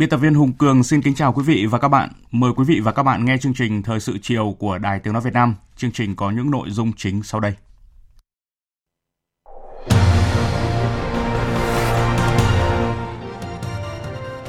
[0.00, 2.10] Biên tập viên Hùng Cường xin kính chào quý vị và các bạn.
[2.30, 5.12] Mời quý vị và các bạn nghe chương trình Thời sự chiều của Đài Tiếng
[5.12, 5.54] Nói Việt Nam.
[5.76, 7.54] Chương trình có những nội dung chính sau đây.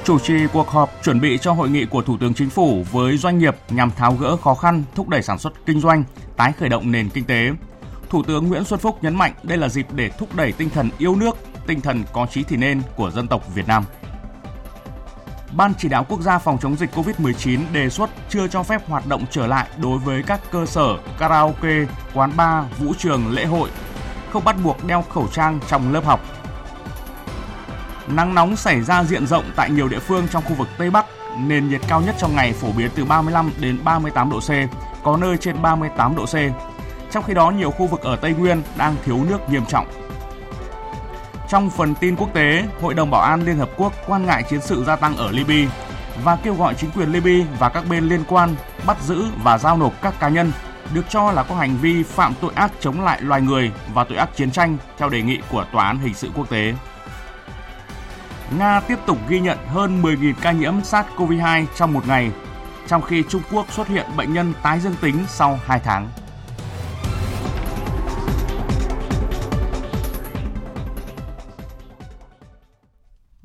[0.03, 3.17] Chủ trì cuộc họp chuẩn bị cho hội nghị của Thủ tướng Chính phủ với
[3.17, 6.03] doanh nghiệp nhằm tháo gỡ khó khăn, thúc đẩy sản xuất kinh doanh,
[6.37, 7.51] tái khởi động nền kinh tế.
[8.09, 10.89] Thủ tướng Nguyễn Xuân Phúc nhấn mạnh đây là dịp để thúc đẩy tinh thần
[10.97, 13.83] yêu nước, tinh thần có chí thì nên của dân tộc Việt Nam.
[15.55, 19.07] Ban chỉ đạo quốc gia phòng chống dịch COVID-19 đề xuất chưa cho phép hoạt
[19.07, 23.69] động trở lại đối với các cơ sở karaoke, quán bar, vũ trường, lễ hội,
[24.33, 26.19] không bắt buộc đeo khẩu trang trong lớp học.
[28.07, 31.05] Nắng nóng xảy ra diện rộng tại nhiều địa phương trong khu vực Tây Bắc,
[31.39, 34.49] nền nhiệt cao nhất trong ngày phổ biến từ 35 đến 38 độ C,
[35.03, 36.35] có nơi trên 38 độ C.
[37.11, 39.87] Trong khi đó, nhiều khu vực ở Tây Nguyên đang thiếu nước nghiêm trọng.
[41.51, 44.61] Trong phần tin quốc tế, Hội đồng Bảo an Liên Hợp Quốc quan ngại chiến
[44.61, 45.71] sự gia tăng ở Libya
[46.23, 49.77] và kêu gọi chính quyền Libya và các bên liên quan bắt giữ và giao
[49.77, 50.51] nộp các cá nhân
[50.93, 54.17] được cho là có hành vi phạm tội ác chống lại loài người và tội
[54.17, 56.73] ác chiến tranh theo đề nghị của Tòa án Hình sự Quốc tế.
[58.59, 62.31] Nga tiếp tục ghi nhận hơn 10.000 ca nhiễm SARS-CoV-2 trong một ngày,
[62.87, 66.09] trong khi Trung Quốc xuất hiện bệnh nhân tái dương tính sau 2 tháng.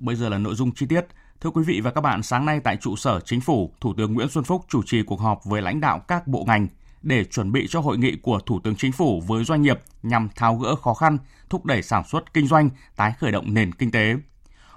[0.07, 1.07] Bây giờ là nội dung chi tiết.
[1.41, 4.15] Thưa quý vị và các bạn, sáng nay tại trụ sở Chính phủ, Thủ tướng
[4.15, 6.69] Nguyễn Xuân Phúc chủ trì cuộc họp với lãnh đạo các bộ ngành
[7.03, 10.29] để chuẩn bị cho hội nghị của Thủ tướng Chính phủ với doanh nghiệp nhằm
[10.37, 11.19] tháo gỡ khó khăn,
[11.51, 14.15] thúc đẩy sản xuất kinh doanh, tái khởi động nền kinh tế.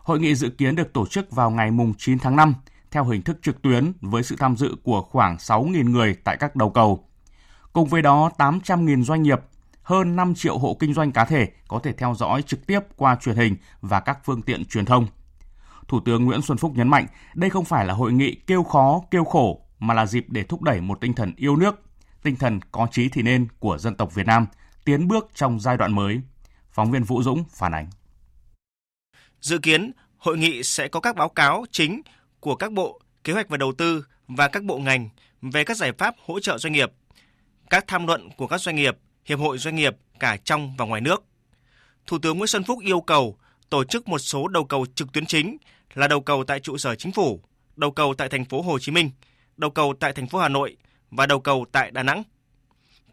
[0.03, 2.53] Hội nghị dự kiến được tổ chức vào ngày 9 tháng 5
[2.91, 6.55] theo hình thức trực tuyến với sự tham dự của khoảng 6.000 người tại các
[6.55, 7.07] đầu cầu.
[7.73, 9.39] Cùng với đó, 800.000 doanh nghiệp,
[9.81, 13.17] hơn 5 triệu hộ kinh doanh cá thể có thể theo dõi trực tiếp qua
[13.21, 15.07] truyền hình và các phương tiện truyền thông.
[15.89, 19.01] Thủ tướng Nguyễn Xuân Phúc nhấn mạnh đây không phải là hội nghị kêu khó,
[19.11, 21.81] kêu khổ mà là dịp để thúc đẩy một tinh thần yêu nước,
[22.23, 24.47] tinh thần có chí thì nên của dân tộc Việt Nam
[24.85, 26.21] tiến bước trong giai đoạn mới.
[26.71, 27.89] Phóng viên Vũ Dũng phản ánh.
[29.41, 32.01] Dự kiến, hội nghị sẽ có các báo cáo chính
[32.39, 35.09] của các bộ kế hoạch và đầu tư và các bộ ngành
[35.41, 36.91] về các giải pháp hỗ trợ doanh nghiệp,
[37.69, 41.01] các tham luận của các doanh nghiệp, hiệp hội doanh nghiệp cả trong và ngoài
[41.01, 41.23] nước.
[42.07, 43.37] Thủ tướng Nguyễn Xuân Phúc yêu cầu
[43.69, 45.57] tổ chức một số đầu cầu trực tuyến chính
[45.93, 47.41] là đầu cầu tại trụ sở chính phủ,
[47.75, 49.11] đầu cầu tại thành phố Hồ Chí Minh,
[49.57, 50.77] đầu cầu tại thành phố Hà Nội
[51.11, 52.23] và đầu cầu tại Đà Nẵng.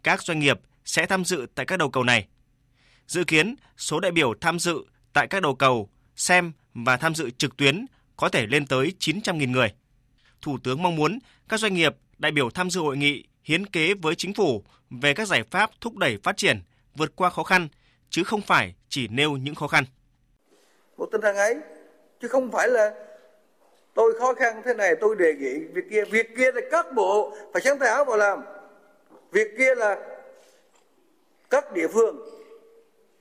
[0.03, 2.27] Các doanh nghiệp sẽ tham dự tại các đầu cầu này.
[3.07, 7.29] Dự kiến số đại biểu tham dự tại các đầu cầu xem và tham dự
[7.29, 7.85] trực tuyến
[8.17, 9.73] có thể lên tới 900.000 người.
[10.41, 13.93] Thủ tướng mong muốn các doanh nghiệp, đại biểu tham dự hội nghị hiến kế
[13.93, 16.61] với chính phủ về các giải pháp thúc đẩy phát triển,
[16.95, 17.67] vượt qua khó khăn,
[18.09, 19.83] chứ không phải chỉ nêu những khó khăn.
[20.97, 21.55] Một tinh thần ấy,
[22.21, 22.93] chứ không phải là
[23.93, 26.03] tôi khó khăn thế này, tôi đề nghị việc kia.
[26.11, 28.43] Việc kia là các bộ phải sáng tạo vào làm.
[29.31, 29.97] Việc kia là
[31.49, 32.29] các địa phương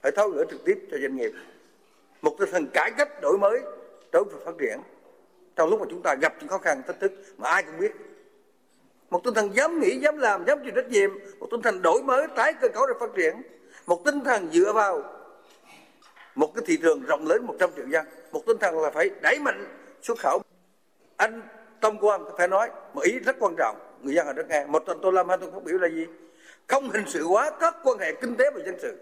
[0.03, 1.33] phải tháo gỡ trực tiếp cho doanh nghiệp.
[2.23, 3.61] Một tinh thần cải cách đổi mới
[4.13, 4.81] đối với phát triển.
[5.57, 7.93] Trong lúc mà chúng ta gặp những khó khăn, thách thức mà ai cũng biết.
[9.11, 11.11] Một tinh thần dám nghĩ, dám làm, dám chịu trách nhiệm.
[11.39, 13.43] Một tinh thần đổi mới, tái cơ cấu để phát triển.
[13.87, 15.03] Một tinh thần dựa vào
[16.35, 19.39] một cái thị trường rộng lớn 100 triệu dân một tinh thần là phải đẩy
[19.39, 19.65] mạnh
[20.03, 20.43] xuất khẩu.
[21.17, 21.43] Anh
[21.81, 24.67] Tâm Quang phải nói một ý rất quan trọng, người dân ở đất nga.
[24.67, 26.07] Một tuần tôi làm hai tuần phát biểu là gì?
[26.69, 28.99] Không hình sự hóa các quan hệ kinh tế và dân sự.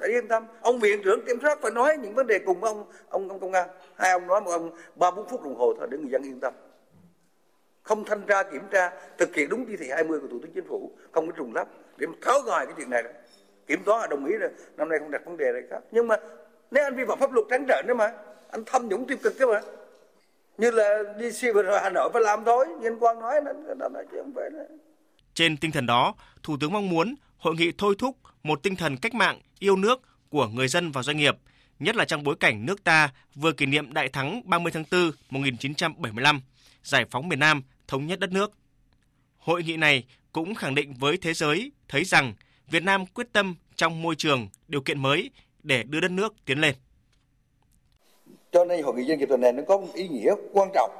[0.00, 0.46] Phải yên tâm.
[0.60, 3.52] Ông viện trưởng kiểm soát phải nói những vấn đề cùng ông ông ông công
[3.52, 3.68] an.
[3.94, 6.40] Hai ông nói, một ông ba, bốn phút đồng hồ thôi để người dân yên
[6.40, 6.54] tâm.
[7.82, 10.68] Không thanh tra, kiểm tra, thực hiện đúng chỉ thị 20 của thủ tướng chính
[10.68, 11.68] phủ, không có trùng lắp.
[11.96, 13.10] Để tháo gỡ cái chuyện này đó.
[13.66, 15.78] kiểm toán đồng ý rồi, năm nay không đặt vấn đề này khác.
[15.90, 16.16] Nhưng mà
[16.70, 18.12] nếu anh vi phạm pháp luật trắng trợn đó mà
[18.50, 19.60] anh thâm nhũng tiêu cực đó mà
[20.58, 23.88] như là đi siêu vào Hà Nội phải làm thôi nhân quan nói nó nó
[23.88, 24.50] nói chứ không phải.
[25.34, 28.96] Trên tinh thần đó, Thủ tướng mong muốn hội nghị thôi thúc một tinh thần
[28.96, 31.36] cách mạng, yêu nước của người dân và doanh nghiệp,
[31.78, 35.10] nhất là trong bối cảnh nước ta vừa kỷ niệm đại thắng 30 tháng 4
[35.30, 36.40] 1975,
[36.82, 38.52] giải phóng miền Nam, thống nhất đất nước.
[39.38, 42.34] Hội nghị này cũng khẳng định với thế giới thấy rằng
[42.70, 45.30] Việt Nam quyết tâm trong môi trường, điều kiện mới
[45.62, 46.74] để đưa đất nước tiến lên.
[48.50, 50.90] Cho nên hội nghị doanh nghiệp tuần này nó có một ý nghĩa quan trọng.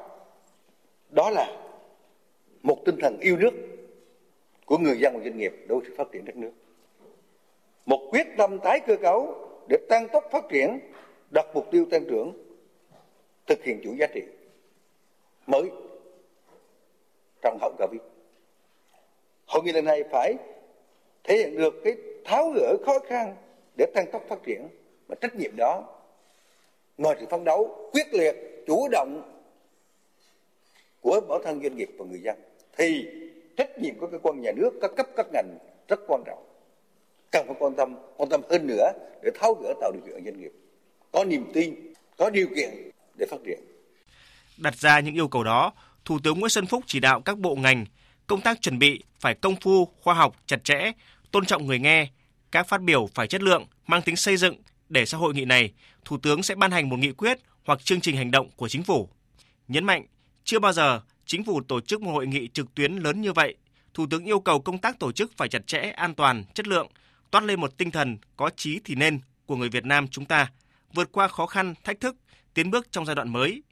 [1.09, 1.57] Đó là
[2.61, 3.53] một tinh thần yêu nước
[4.65, 6.51] của người dân và doanh nghiệp đối với sự phát triển đất nước.
[7.85, 10.79] Một quyết tâm tái cơ cấu để tăng tốc phát triển,
[11.33, 12.33] đặt mục tiêu tăng trưởng,
[13.47, 14.21] thực hiện chủ giá trị
[15.47, 15.69] mới
[17.41, 18.01] trong hậu Covid.
[19.47, 20.35] Hội nghị lần này phải
[21.23, 21.95] thể hiện được cái
[22.25, 23.35] tháo gỡ khó khăn
[23.79, 24.67] để tăng tốc phát triển.
[25.07, 25.83] Và trách nhiệm đó,
[26.97, 28.35] ngoài sự phấn đấu quyết liệt,
[28.67, 29.41] chủ động
[31.01, 32.35] của bản thân doanh nghiệp và người dân,
[32.77, 33.05] thì
[33.57, 36.45] trách nhiệm của cơ quan nhà nước, các cấp, các ngành rất quan trọng.
[37.31, 38.91] Cần phải quan tâm quan tâm hơn nữa
[39.23, 40.51] để tháo gỡ tạo điều kiện doanh nghiệp,
[41.11, 42.69] có niềm tin, có điều kiện
[43.15, 43.59] để phát triển.
[44.57, 45.73] Đặt ra những yêu cầu đó,
[46.05, 47.85] thủ tướng nguyễn xuân phúc chỉ đạo các bộ ngành,
[48.27, 50.91] công tác chuẩn bị phải công phu, khoa học, chặt chẽ,
[51.31, 52.07] tôn trọng người nghe
[52.51, 54.55] các phát biểu phải chất lượng mang tính xây dựng
[54.89, 55.73] để sau hội nghị này
[56.05, 58.83] thủ tướng sẽ ban hành một nghị quyết hoặc chương trình hành động của chính
[58.83, 59.09] phủ
[59.67, 60.05] nhấn mạnh
[60.43, 63.55] chưa bao giờ chính phủ tổ chức một hội nghị trực tuyến lớn như vậy
[63.93, 66.87] thủ tướng yêu cầu công tác tổ chức phải chặt chẽ an toàn chất lượng
[67.31, 70.51] toát lên một tinh thần có chí thì nên của người Việt Nam chúng ta,
[70.93, 72.15] vượt qua khó khăn, thách thức,
[72.53, 73.63] tiến bước trong giai đoạn mới.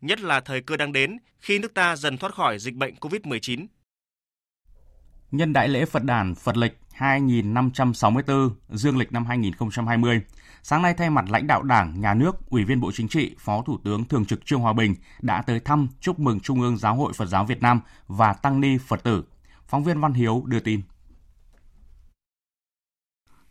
[0.00, 3.66] Nhất là thời cơ đang đến khi nước ta dần thoát khỏi dịch bệnh COVID-19.
[5.30, 10.20] Nhân đại lễ Phật đàn Phật lịch 2564 dương lịch năm 2020,
[10.62, 13.62] sáng nay thay mặt lãnh đạo Đảng, Nhà nước, Ủy viên Bộ Chính trị, Phó
[13.66, 16.94] Thủ tướng Thường trực Trương Hòa Bình đã tới thăm chúc mừng Trung ương Giáo
[16.94, 19.24] hội Phật giáo Việt Nam và Tăng ni Phật tử.
[19.68, 20.80] Phóng viên Văn Hiếu đưa tin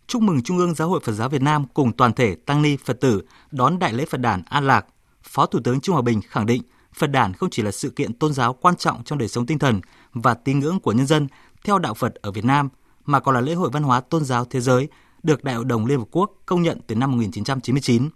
[0.08, 2.78] chúc mừng Trung ương Giáo hội Phật giáo Việt Nam cùng toàn thể tăng ni
[2.86, 3.22] Phật tử
[3.52, 4.86] đón đại lễ Phật đản An Lạc.
[5.24, 6.62] Phó Thủ tướng Trung Hòa Bình khẳng định
[6.94, 9.60] Phật đản không chỉ là sự kiện tôn giáo quan trọng trong đời sống tinh
[9.60, 9.82] thần
[10.14, 11.28] và tín ngưỡng của nhân dân
[11.64, 12.70] theo đạo Phật ở Việt Nam,
[13.08, 14.88] mà còn là lễ hội văn hóa tôn giáo thế giới
[15.24, 18.10] được Đại hội đồng Liên Hợp Quốc công nhận từ năm 1999.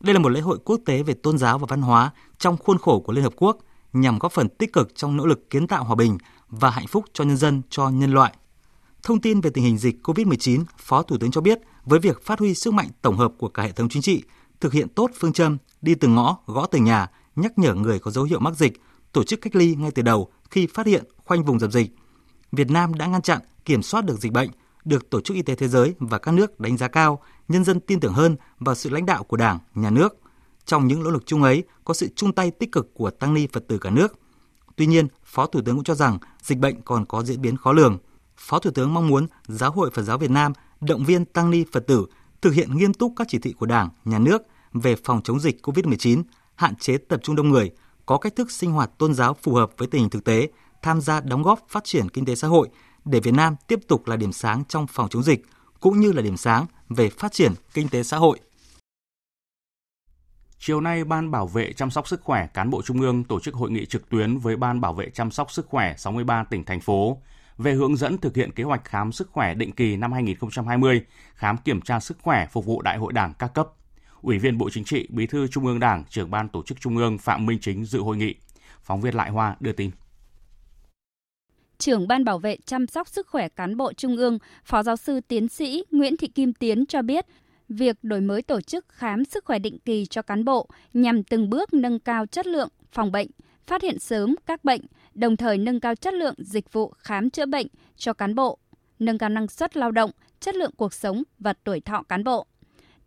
[0.00, 2.78] Đây là một lễ hội quốc tế về tôn giáo và văn hóa trong khuôn
[2.78, 3.58] khổ của Liên Hợp Quốc
[3.92, 6.18] nhằm góp phần tích cực trong nỗ lực kiến tạo hòa bình
[6.48, 8.34] và hạnh phúc cho nhân dân, cho nhân loại.
[9.02, 12.38] Thông tin về tình hình dịch COVID-19, Phó Thủ tướng cho biết với việc phát
[12.38, 14.22] huy sức mạnh tổng hợp của cả hệ thống chính trị,
[14.60, 18.10] thực hiện tốt phương châm đi từng ngõ, gõ từng nhà, nhắc nhở người có
[18.10, 18.80] dấu hiệu mắc dịch,
[19.12, 21.90] tổ chức cách ly ngay từ đầu khi phát hiện khoanh vùng dập dịch.
[22.52, 24.50] Việt Nam đã ngăn chặn, kiểm soát được dịch bệnh,
[24.84, 27.80] được Tổ chức Y tế Thế giới và các nước đánh giá cao, nhân dân
[27.80, 30.16] tin tưởng hơn vào sự lãnh đạo của Đảng, Nhà nước.
[30.64, 33.46] Trong những nỗ lực chung ấy có sự chung tay tích cực của tăng ni
[33.52, 34.18] Phật tử cả nước.
[34.76, 37.72] Tuy nhiên, Phó Thủ tướng cũng cho rằng dịch bệnh còn có diễn biến khó
[37.72, 37.98] lường,
[38.36, 41.64] Phó Thủ tướng mong muốn Giáo hội Phật giáo Việt Nam động viên tăng ni
[41.72, 42.06] Phật tử
[42.40, 44.42] thực hiện nghiêm túc các chỉ thị của Đảng, Nhà nước
[44.72, 46.22] về phòng chống dịch COVID-19,
[46.54, 47.70] hạn chế tập trung đông người,
[48.06, 50.48] có cách thức sinh hoạt tôn giáo phù hợp với tình hình thực tế,
[50.82, 52.68] tham gia đóng góp phát triển kinh tế xã hội
[53.04, 55.46] để Việt Nam tiếp tục là điểm sáng trong phòng chống dịch
[55.80, 58.38] cũng như là điểm sáng về phát triển kinh tế xã hội.
[60.58, 63.54] Chiều nay, Ban Bảo vệ chăm sóc sức khỏe cán bộ Trung ương tổ chức
[63.54, 66.80] hội nghị trực tuyến với Ban Bảo vệ chăm sóc sức khỏe 63 tỉnh, thành
[66.80, 67.22] phố
[67.58, 71.04] về hướng dẫn thực hiện kế hoạch khám sức khỏe định kỳ năm 2020,
[71.34, 73.68] khám kiểm tra sức khỏe phục vụ Đại hội Đảng các cấp.
[74.22, 76.96] Ủy viên Bộ Chính trị, Bí thư Trung ương Đảng, trưởng ban tổ chức Trung
[76.96, 78.34] ương Phạm Minh Chính dự hội nghị.
[78.82, 79.90] Phóng viên Lại Hoa đưa tin.
[81.78, 85.20] Trưởng Ban Bảo vệ chăm sóc sức khỏe cán bộ Trung ương, Phó giáo sư
[85.28, 87.26] tiến sĩ Nguyễn Thị Kim Tiến cho biết,
[87.68, 91.50] việc đổi mới tổ chức khám sức khỏe định kỳ cho cán bộ nhằm từng
[91.50, 93.28] bước nâng cao chất lượng phòng bệnh,
[93.66, 94.80] phát hiện sớm các bệnh,
[95.14, 97.66] đồng thời nâng cao chất lượng dịch vụ khám chữa bệnh
[97.96, 98.58] cho cán bộ,
[98.98, 102.46] nâng cao năng suất lao động, chất lượng cuộc sống và tuổi thọ cán bộ.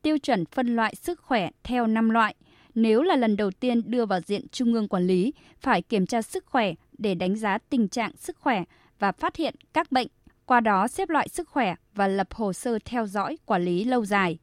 [0.01, 2.35] Tiêu chuẩn phân loại sức khỏe theo 5 loại.
[2.75, 6.21] Nếu là lần đầu tiên đưa vào diện trung ương quản lý, phải kiểm tra
[6.21, 8.63] sức khỏe để đánh giá tình trạng sức khỏe
[8.99, 10.07] và phát hiện các bệnh,
[10.45, 14.05] qua đó xếp loại sức khỏe và lập hồ sơ theo dõi quản lý lâu
[14.05, 14.37] dài.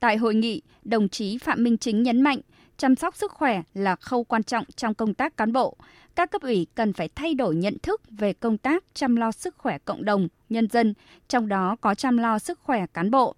[0.00, 2.40] Tại hội nghị, đồng chí Phạm Minh Chính nhấn mạnh
[2.76, 5.76] chăm sóc sức khỏe là khâu quan trọng trong công tác cán bộ.
[6.14, 9.54] Các cấp ủy cần phải thay đổi nhận thức về công tác chăm lo sức
[9.58, 10.94] khỏe cộng đồng, nhân dân,
[11.28, 13.34] trong đó có chăm lo sức khỏe cán bộ.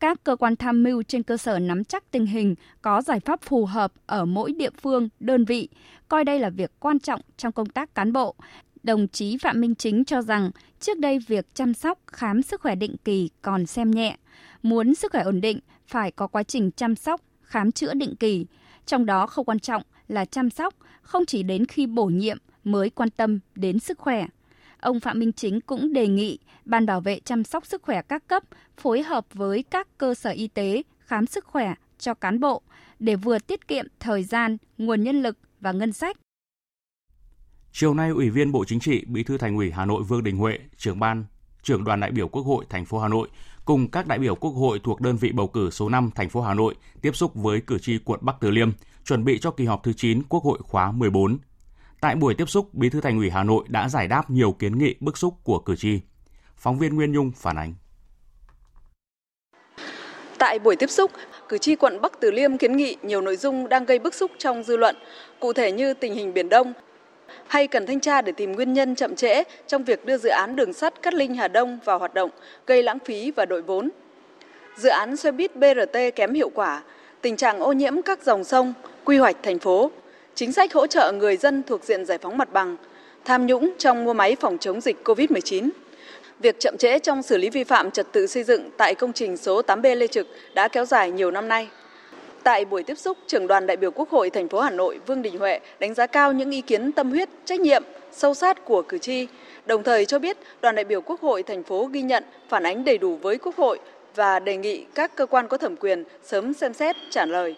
[0.00, 3.42] Các cơ quan tham mưu trên cơ sở nắm chắc tình hình, có giải pháp
[3.42, 5.68] phù hợp ở mỗi địa phương, đơn vị,
[6.08, 8.34] coi đây là việc quan trọng trong công tác cán bộ.
[8.82, 12.74] Đồng chí Phạm Minh Chính cho rằng trước đây việc chăm sóc khám sức khỏe
[12.74, 14.16] định kỳ còn xem nhẹ.
[14.62, 18.46] Muốn sức khỏe ổn định phải có quá trình chăm sóc, khám chữa định kỳ.
[18.86, 22.90] Trong đó không quan trọng là chăm sóc không chỉ đến khi bổ nhiệm mới
[22.90, 24.26] quan tâm đến sức khỏe.
[24.80, 28.26] Ông Phạm Minh Chính cũng đề nghị Ban bảo vệ chăm sóc sức khỏe các
[28.26, 28.42] cấp
[28.76, 32.62] phối hợp với các cơ sở y tế khám sức khỏe cho cán bộ
[32.98, 36.16] để vừa tiết kiệm thời gian, nguồn nhân lực và ngân sách.
[37.72, 40.36] Chiều nay, Ủy viên Bộ Chính trị, Bí thư Thành ủy Hà Nội Vương Đình
[40.36, 41.24] Huệ, trưởng ban,
[41.62, 43.28] trưởng đoàn đại biểu Quốc hội thành phố Hà Nội
[43.64, 46.42] cùng các đại biểu Quốc hội thuộc đơn vị bầu cử số 5 thành phố
[46.42, 48.70] Hà Nội tiếp xúc với cử tri quận Bắc Từ Liêm,
[49.04, 51.38] chuẩn bị cho kỳ họp thứ 9 Quốc hội khóa 14.
[52.00, 54.78] Tại buổi tiếp xúc, Bí thư Thành ủy Hà Nội đã giải đáp nhiều kiến
[54.78, 56.00] nghị bức xúc của cử tri.
[56.56, 57.74] Phóng viên Nguyên Nhung phản ánh.
[60.38, 61.10] Tại buổi tiếp xúc,
[61.48, 64.30] cử tri quận Bắc Từ Liêm kiến nghị nhiều nội dung đang gây bức xúc
[64.38, 64.96] trong dư luận,
[65.40, 66.72] cụ thể như tình hình Biển Đông,
[67.46, 70.56] hay cần thanh tra để tìm nguyên nhân chậm trễ trong việc đưa dự án
[70.56, 72.30] đường sắt Cát Linh Hà Đông vào hoạt động,
[72.66, 73.90] gây lãng phí và đội vốn.
[74.76, 76.82] Dự án xe buýt BRT kém hiệu quả,
[77.22, 79.90] tình trạng ô nhiễm các dòng sông, quy hoạch thành phố,
[80.40, 82.76] chính sách hỗ trợ người dân thuộc diện giải phóng mặt bằng,
[83.24, 85.70] tham nhũng trong mua máy phòng chống dịch COVID-19.
[86.38, 89.36] Việc chậm trễ trong xử lý vi phạm trật tự xây dựng tại công trình
[89.36, 91.68] số 8B Lê Trực đã kéo dài nhiều năm nay.
[92.42, 95.22] Tại buổi tiếp xúc, trưởng đoàn đại biểu Quốc hội thành phố Hà Nội Vương
[95.22, 97.82] Đình Huệ đánh giá cao những ý kiến tâm huyết, trách nhiệm,
[98.12, 99.26] sâu sát của cử tri,
[99.66, 102.84] đồng thời cho biết đoàn đại biểu Quốc hội thành phố ghi nhận, phản ánh
[102.84, 103.78] đầy đủ với Quốc hội
[104.14, 107.56] và đề nghị các cơ quan có thẩm quyền sớm xem xét trả lời.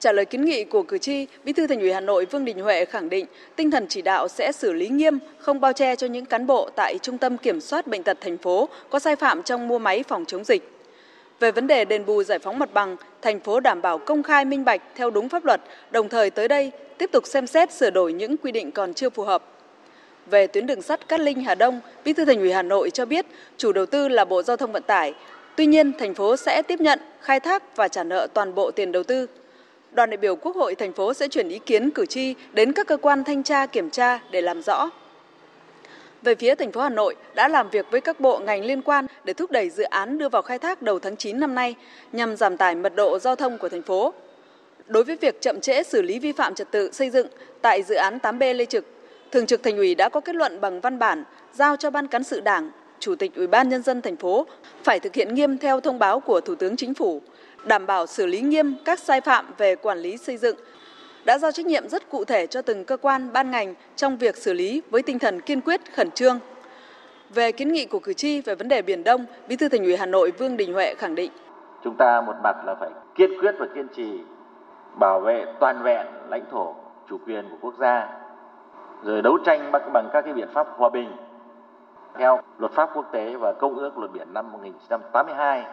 [0.00, 2.60] Trả lời kiến nghị của cử tri, Bí thư Thành ủy Hà Nội Vương Đình
[2.60, 3.26] Huệ khẳng định
[3.56, 6.70] tinh thần chỉ đạo sẽ xử lý nghiêm, không bao che cho những cán bộ
[6.76, 10.02] tại Trung tâm Kiểm soát Bệnh tật thành phố có sai phạm trong mua máy
[10.08, 10.70] phòng chống dịch.
[11.40, 14.44] Về vấn đề đền bù giải phóng mặt bằng, thành phố đảm bảo công khai
[14.44, 17.90] minh bạch theo đúng pháp luật, đồng thời tới đây tiếp tục xem xét sửa
[17.90, 19.42] đổi những quy định còn chưa phù hợp.
[20.26, 23.06] Về tuyến đường sắt Cát Linh Hà Đông, Bí thư Thành ủy Hà Nội cho
[23.06, 23.26] biết
[23.56, 25.14] chủ đầu tư là Bộ Giao thông Vận tải.
[25.56, 28.92] Tuy nhiên, thành phố sẽ tiếp nhận, khai thác và trả nợ toàn bộ tiền
[28.92, 29.26] đầu tư.
[29.92, 32.86] Đoàn đại biểu Quốc hội thành phố sẽ chuyển ý kiến cử tri đến các
[32.86, 34.90] cơ quan thanh tra kiểm tra để làm rõ.
[36.22, 39.06] Về phía thành phố Hà Nội đã làm việc với các bộ ngành liên quan
[39.24, 41.74] để thúc đẩy dự án đưa vào khai thác đầu tháng 9 năm nay
[42.12, 44.12] nhằm giảm tải mật độ giao thông của thành phố.
[44.86, 47.26] Đối với việc chậm trễ xử lý vi phạm trật tự xây dựng
[47.62, 48.84] tại dự án 8B Lê Trực,
[49.30, 52.24] Thường trực Thành ủy đã có kết luận bằng văn bản giao cho Ban cán
[52.24, 54.46] sự Đảng, Chủ tịch Ủy ban nhân dân thành phố
[54.84, 57.22] phải thực hiện nghiêm theo thông báo của Thủ tướng Chính phủ,
[57.68, 60.56] đảm bảo xử lý nghiêm các sai phạm về quản lý xây dựng
[61.24, 64.36] đã giao trách nhiệm rất cụ thể cho từng cơ quan, ban ngành trong việc
[64.36, 66.38] xử lý với tinh thần kiên quyết, khẩn trương.
[67.30, 69.96] Về kiến nghị của cử tri về vấn đề Biển Đông, Bí thư Thành ủy
[69.96, 71.30] Hà Nội Vương Đình Huệ khẳng định.
[71.84, 74.20] Chúng ta một mặt là phải kiên quyết và kiên trì
[74.94, 76.74] bảo vệ toàn vẹn lãnh thổ,
[77.08, 78.08] chủ quyền của quốc gia,
[79.02, 81.12] rồi đấu tranh bằng các cái biện pháp hòa bình
[82.18, 85.64] theo luật pháp quốc tế và công ước luật biển năm 1982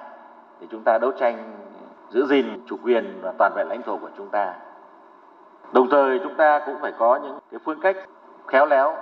[0.60, 1.64] thì chúng ta đấu tranh
[2.10, 4.54] giữ gìn chủ quyền và toàn vẹn lãnh thổ của chúng ta
[5.72, 7.98] Đồng thời chúng ta cũng phải có những cái phương cách
[8.48, 8.98] khéo léo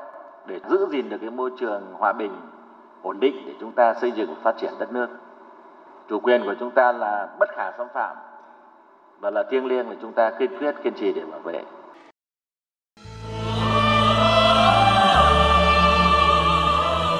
[0.46, 2.32] để giữ gìn được cái môi trường hòa bình,
[3.02, 5.08] ổn định để chúng ta xây dựng phát triển đất nước.
[6.10, 8.18] Chủ quyền của chúng ta là bất khả xâm phạm
[9.20, 11.64] và là thiêng liêng để chúng ta kiên quyết kiên trì để bảo vệ.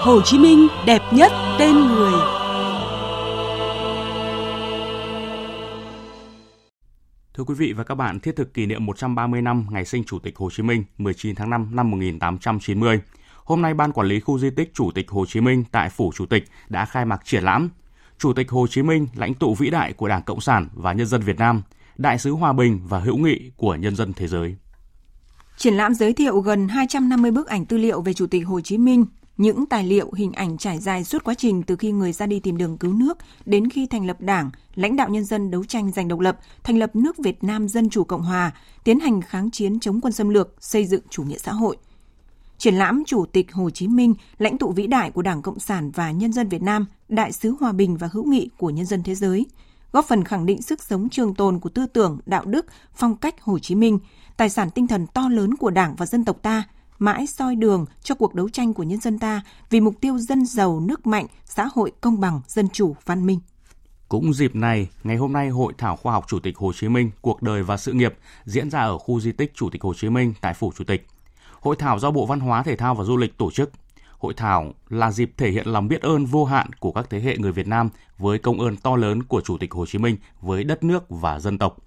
[0.06, 2.43] Hồ Chí Minh đẹp nhất tên người
[7.38, 10.20] Thưa quý vị và các bạn, thiết thực kỷ niệm 130 năm ngày sinh Chủ
[10.20, 13.02] tịch Hồ Chí Minh 19 tháng 5 năm 1890.
[13.44, 16.12] Hôm nay, Ban Quản lý Khu di tích Chủ tịch Hồ Chí Minh tại Phủ
[16.16, 17.70] Chủ tịch đã khai mạc triển lãm
[18.18, 21.08] Chủ tịch Hồ Chí Minh, lãnh tụ vĩ đại của Đảng Cộng sản và nhân
[21.08, 21.62] dân Việt Nam,
[21.98, 24.56] đại sứ hòa bình và hữu nghị của nhân dân thế giới.
[25.58, 28.78] Triển lãm giới thiệu gần 250 bức ảnh tư liệu về Chủ tịch Hồ Chí
[28.78, 29.06] Minh,
[29.38, 32.40] những tài liệu, hình ảnh trải dài suốt quá trình từ khi người ra đi
[32.40, 35.92] tìm đường cứu nước đến khi thành lập đảng, lãnh đạo nhân dân đấu tranh
[35.92, 38.52] giành độc lập, thành lập nước Việt Nam Dân Chủ Cộng Hòa,
[38.84, 41.78] tiến hành kháng chiến chống quân xâm lược, xây dựng chủ nghĩa xã hội.
[42.58, 45.92] Triển lãm Chủ tịch Hồ Chí Minh, lãnh tụ vĩ đại của Đảng Cộng sản
[45.92, 49.04] và nhân dân Việt Nam, đại sứ hòa bình và hữu nghị của nhân dân
[49.04, 49.46] thế giới,
[49.92, 53.42] góp phần khẳng định sức sống trường tồn của tư tưởng, đạo đức, phong cách
[53.42, 54.00] Hồ Chí Minh,
[54.38, 56.64] tài sản tinh thần to lớn của Đảng và dân tộc ta–
[57.04, 60.46] mãi soi đường cho cuộc đấu tranh của nhân dân ta vì mục tiêu dân
[60.46, 63.40] giàu, nước mạnh, xã hội công bằng, dân chủ, văn minh.
[64.10, 67.12] Cũng dịp này, ngày hôm nay Hội thảo khoa học Chủ tịch Hồ Chí Minh,
[67.22, 68.14] cuộc đời và sự nghiệp
[68.46, 71.08] diễn ra ở khu di tích Chủ tịch Hồ Chí Minh tại Phủ Chủ tịch.
[71.62, 73.72] Hội thảo do Bộ Văn hóa, Thể thao và Du lịch tổ chức.
[74.18, 77.38] Hội thảo là dịp thể hiện lòng biết ơn vô hạn của các thế hệ
[77.38, 80.64] người Việt Nam với công ơn to lớn của Chủ tịch Hồ Chí Minh với
[80.64, 81.78] đất nước và dân tộc.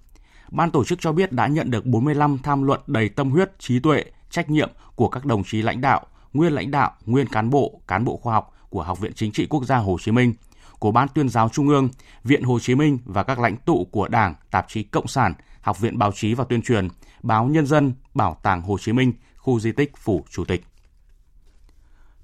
[0.51, 3.79] Ban tổ chức cho biết đã nhận được 45 tham luận đầy tâm huyết, trí
[3.79, 7.81] tuệ, trách nhiệm của các đồng chí lãnh đạo, nguyên lãnh đạo, nguyên cán bộ,
[7.87, 10.33] cán bộ khoa học của Học viện Chính trị Quốc gia Hồ Chí Minh,
[10.79, 11.89] của Ban tuyên giáo Trung ương,
[12.23, 15.79] Viện Hồ Chí Minh và các lãnh tụ của Đảng, Tạp chí Cộng sản, Học
[15.79, 16.87] viện Báo chí và Tuyên truyền,
[17.23, 20.65] Báo Nhân dân, Bảo tàng Hồ Chí Minh, khu di tích Phủ Chủ tịch.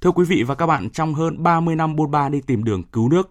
[0.01, 2.83] Thưa quý vị và các bạn, trong hơn 30 năm bôn ba đi tìm đường
[2.83, 3.29] cứu nước,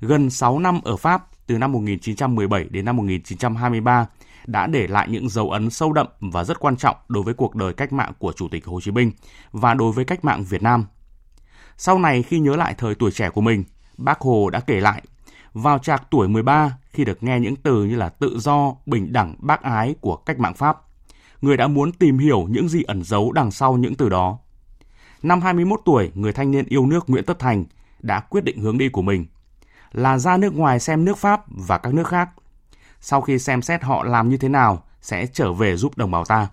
[0.00, 4.06] gần 6 năm ở Pháp, từ năm 1917 đến năm 1923
[4.46, 7.54] đã để lại những dấu ấn sâu đậm và rất quan trọng đối với cuộc
[7.54, 9.12] đời cách mạng của Chủ tịch Hồ Chí Minh
[9.52, 10.86] và đối với cách mạng Việt Nam.
[11.76, 13.64] Sau này khi nhớ lại thời tuổi trẻ của mình,
[13.96, 15.02] Bác Hồ đã kể lại,
[15.52, 19.34] vào trạc tuổi 13 khi được nghe những từ như là tự do, bình đẳng,
[19.38, 20.82] bác ái của cách mạng Pháp,
[21.40, 24.38] người đã muốn tìm hiểu những gì ẩn giấu đằng sau những từ đó.
[25.22, 27.64] Năm 21 tuổi, người thanh niên yêu nước Nguyễn Tất Thành
[28.00, 29.26] đã quyết định hướng đi của mình
[29.92, 32.30] là ra nước ngoài xem nước Pháp và các nước khác.
[33.08, 36.24] Sau khi xem xét họ làm như thế nào, sẽ trở về giúp đồng bào
[36.24, 36.48] ta.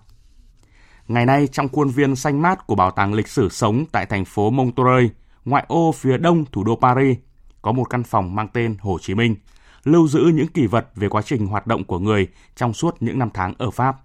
[1.08, 4.24] Ngày nay, trong khuôn viên xanh mát của Bảo tàng lịch sử sống tại thành
[4.24, 5.06] phố Montreuil,
[5.44, 7.18] ngoại ô phía đông thủ đô Paris,
[7.62, 9.36] có một căn phòng mang tên Hồ Chí Minh,
[9.84, 13.18] lưu giữ những kỷ vật về quá trình hoạt động của người trong suốt những
[13.18, 13.96] năm tháng ở Pháp.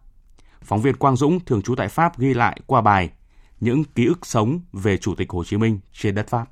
[0.62, 3.10] Phóng viên Quang Dũng thường trú tại Pháp ghi lại qua bài
[3.60, 6.46] Những ký ức sống về Chủ tịch Hồ Chí Minh trên đất Pháp.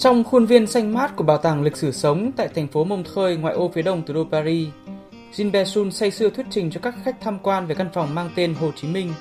[0.00, 3.38] Trong khuôn viên xanh mát của Bảo tàng lịch sử sống tại thành phố Montreuil,
[3.38, 4.68] ngoại ô phía đông thủ đô Paris,
[5.32, 8.30] Jean Besson say sưa thuyết trình cho các khách tham quan về căn phòng mang
[8.34, 9.12] tên Hồ Chí Minh.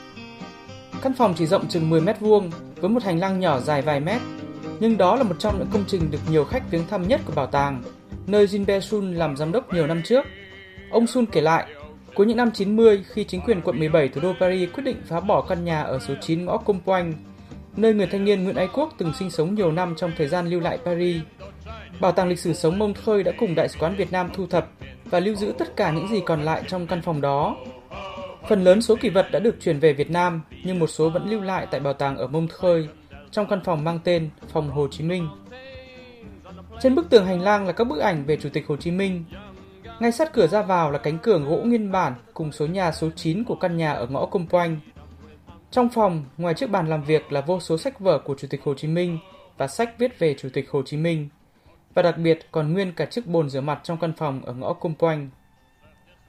[1.01, 3.99] Căn phòng chỉ rộng chừng 10 mét vuông với một hành lang nhỏ dài vài
[3.99, 4.21] mét,
[4.79, 7.33] nhưng đó là một trong những công trình được nhiều khách viếng thăm nhất của
[7.35, 7.83] bảo tàng,
[8.27, 10.25] nơi Jean Besson làm giám đốc nhiều năm trước.
[10.91, 11.67] Ông Sun kể lại,
[12.15, 15.19] cuối những năm 90 khi chính quyền quận 17 thủ đô Paris quyết định phá
[15.19, 17.15] bỏ căn nhà ở số 9 ngõ Compoint,
[17.79, 20.47] nơi người thanh niên Nguyễn Ái Quốc từng sinh sống nhiều năm trong thời gian
[20.47, 21.21] lưu lại Paris.
[21.99, 24.47] Bảo tàng lịch sử sống Mông Khơi đã cùng Đại sứ quán Việt Nam thu
[24.47, 24.69] thập
[25.05, 27.55] và lưu giữ tất cả những gì còn lại trong căn phòng đó.
[28.47, 31.29] Phần lớn số kỷ vật đã được chuyển về Việt Nam, nhưng một số vẫn
[31.29, 32.87] lưu lại tại bảo tàng ở Mông Khơi,
[33.31, 35.29] trong căn phòng mang tên Phòng Hồ Chí Minh.
[36.81, 39.23] Trên bức tường hành lang là các bức ảnh về Chủ tịch Hồ Chí Minh.
[39.99, 43.09] Ngay sát cửa ra vào là cánh cửa gỗ nguyên bản cùng số nhà số
[43.15, 44.79] 9 của căn nhà ở ngõ Công Quanh.
[45.71, 48.61] Trong phòng, ngoài chiếc bàn làm việc là vô số sách vở của Chủ tịch
[48.63, 49.19] Hồ Chí Minh
[49.57, 51.29] và sách viết về Chủ tịch Hồ Chí Minh
[51.93, 54.73] và đặc biệt còn nguyên cả chiếc bồn rửa mặt trong căn phòng ở ngõ
[54.73, 55.29] Cung Poanh.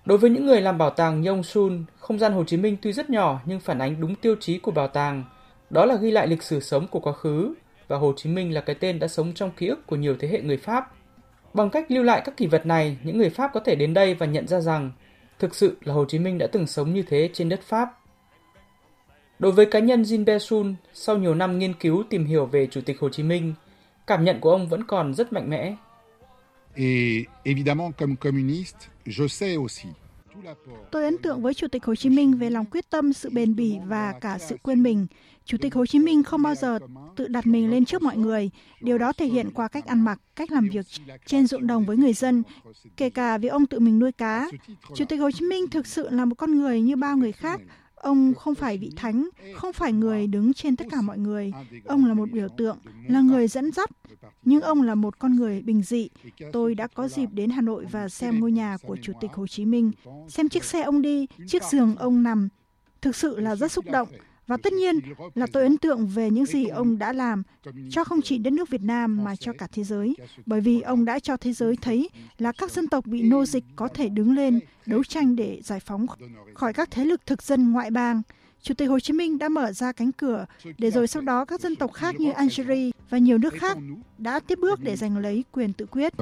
[0.05, 2.77] Đối với những người làm bảo tàng như ông Sun, không gian Hồ Chí Minh
[2.83, 5.25] tuy rất nhỏ nhưng phản ánh đúng tiêu chí của bảo tàng,
[5.71, 7.55] đó là ghi lại lịch sử sống của quá khứ
[7.89, 10.29] và Hồ Chí Minh là cái tên đã sống trong ký ức của nhiều thế
[10.29, 10.93] hệ người Pháp.
[11.55, 14.15] Bằng cách lưu lại các kỷ vật này, những người Pháp có thể đến đây
[14.15, 14.93] và nhận ra rằng
[15.39, 18.00] thực sự là Hồ Chí Minh đã từng sống như thế trên đất Pháp.
[19.41, 22.81] Đối với cá nhân Jean Besson, sau nhiều năm nghiên cứu tìm hiểu về Chủ
[22.81, 23.55] tịch Hồ Chí Minh,
[24.07, 25.77] cảm nhận của ông vẫn còn rất mạnh mẽ.
[26.75, 29.89] Et évidemment, comme communiste, je sais aussi
[30.91, 33.57] Tôi ấn tượng với Chủ tịch Hồ Chí Minh về lòng quyết tâm, sự bền
[33.57, 35.07] bỉ và cả sự quên mình.
[35.45, 36.79] Chủ tịch Hồ Chí Minh không bao giờ
[37.17, 38.51] tự đặt mình lên trước mọi người.
[38.81, 40.87] Điều đó thể hiện qua cách ăn mặc, cách làm việc
[41.27, 42.43] trên ruộng đồng với người dân,
[42.97, 44.49] kể cả việc ông tự mình nuôi cá.
[44.95, 47.61] Chủ tịch Hồ Chí Minh thực sự là một con người như bao người khác.
[48.01, 51.53] Ông không phải vị thánh, không phải người đứng trên tất cả mọi người.
[51.85, 53.91] Ông là một biểu tượng, là người dẫn dắt,
[54.45, 56.09] nhưng ông là một con người bình dị.
[56.53, 59.47] Tôi đã có dịp đến Hà Nội và xem ngôi nhà của Chủ tịch Hồ
[59.47, 59.93] Chí Minh,
[60.29, 62.49] xem chiếc xe ông đi, chiếc giường ông nằm.
[63.03, 64.09] Thực sự là rất xúc động.
[64.51, 64.99] Và tất nhiên
[65.35, 67.43] là tôi ấn tượng về những gì ông đã làm
[67.91, 70.15] cho không chỉ đất nước Việt Nam mà cho cả thế giới,
[70.47, 73.65] bởi vì ông đã cho thế giới thấy là các dân tộc bị nô dịch
[73.77, 76.07] có thể đứng lên đấu tranh để giải phóng
[76.55, 78.23] khỏi các thế lực thực dân ngoại bang.
[78.63, 80.47] Chủ tịch Hồ Chí Minh đã mở ra cánh cửa
[80.79, 83.79] để rồi sau đó các dân tộc khác như Algeria và nhiều nước khác
[84.19, 86.13] đã tiếp bước để giành lấy quyền tự quyết.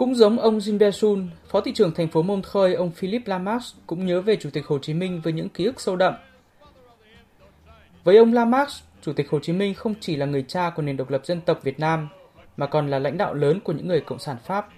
[0.00, 4.06] Cũng giống ông Jean Bersun, Phó thị trưởng thành phố Montreuil, ông Philippe Lamarche cũng
[4.06, 6.14] nhớ về Chủ tịch Hồ Chí Minh với những ký ức sâu đậm.
[8.04, 10.96] Với ông Lamarche, Chủ tịch Hồ Chí Minh không chỉ là người cha của nền
[10.96, 12.08] độc lập dân tộc Việt Nam,
[12.56, 14.68] mà còn là lãnh đạo lớn của những người Cộng sản Pháp.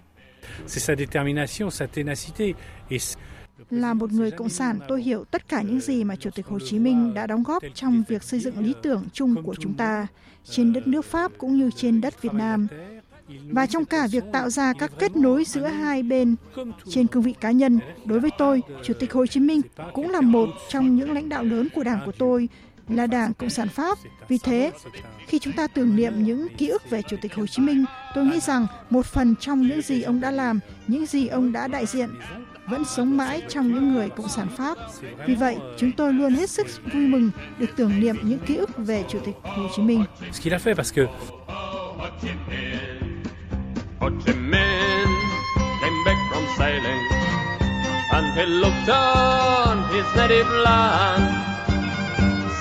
[3.71, 6.59] Là một người cộng sản, tôi hiểu tất cả những gì mà Chủ tịch Hồ
[6.59, 10.07] Chí Minh đã đóng góp trong việc xây dựng lý tưởng chung của chúng ta
[10.45, 12.67] trên đất nước Pháp cũng như trên đất Việt Nam
[13.51, 16.37] và trong cả việc tạo ra các kết nối giữa hai bên
[16.89, 19.61] trên cương vị cá nhân, đối với tôi, chủ tịch hồ chí minh
[19.93, 22.49] cũng là một trong những lãnh đạo lớn của đảng của tôi,
[22.89, 23.99] là đảng cộng sản pháp.
[24.29, 24.73] Vì thế,
[25.27, 28.25] khi chúng ta tưởng niệm những ký ức về chủ tịch hồ chí minh, tôi
[28.25, 31.87] nghĩ rằng một phần trong những gì ông đã làm, những gì ông đã đại
[31.87, 32.11] diện,
[32.69, 34.79] vẫn sống mãi trong những người cộng sản pháp.
[35.27, 38.71] Vì vậy, chúng tôi luôn hết sức vui mừng được tưởng niệm những ký ức
[38.77, 40.05] về chủ tịch hồ chí minh.
[42.01, 43.27] Ho Chi Minh
[44.01, 45.15] Ho Chi Minh
[45.81, 47.05] came back from sailing
[48.17, 51.25] and he looked on his native land.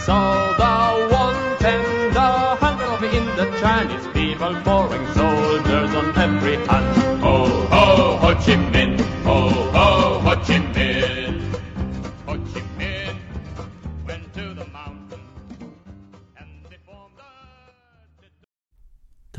[0.05, 2.29] Saw the want and the
[2.61, 7.21] hunger of the Chinese people pouring soldiers on every hand.
[7.21, 7.35] Ho,
[7.73, 11.00] ho, Ho Chi Minh, ho, ho, Ho Chi Minh.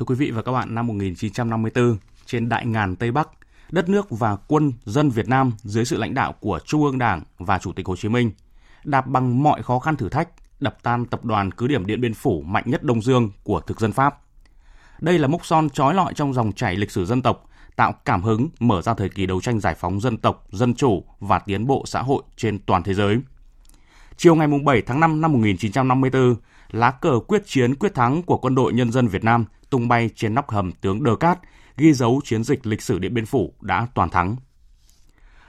[0.03, 3.29] Thưa quý vị và các bạn, năm 1954, trên đại ngàn Tây Bắc,
[3.71, 7.23] đất nước và quân dân Việt Nam dưới sự lãnh đạo của Trung ương Đảng
[7.39, 8.31] và Chủ tịch Hồ Chí Minh
[8.85, 10.29] đạp bằng mọi khó khăn thử thách,
[10.61, 13.81] đập tan tập đoàn cứ điểm Điện Biên Phủ mạnh nhất Đông Dương của thực
[13.81, 14.19] dân Pháp.
[15.01, 18.23] Đây là mốc son trói lọi trong dòng chảy lịch sử dân tộc, tạo cảm
[18.23, 21.67] hứng mở ra thời kỳ đấu tranh giải phóng dân tộc, dân chủ và tiến
[21.67, 23.19] bộ xã hội trên toàn thế giới.
[24.17, 26.37] Chiều ngày 7 tháng 5 năm 1954,
[26.73, 30.11] lá cờ quyết chiến quyết thắng của quân đội nhân dân Việt Nam tung bay
[30.17, 31.39] trên nóc hầm tướng Đờ Cát,
[31.77, 34.37] ghi dấu chiến dịch lịch sử Điện Biên Phủ đã toàn thắng.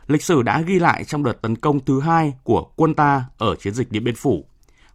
[0.08, 3.56] Lịch sử đã ghi lại trong đợt tấn công thứ hai của quân ta ở
[3.56, 4.46] chiến dịch Điện Biên Phủ.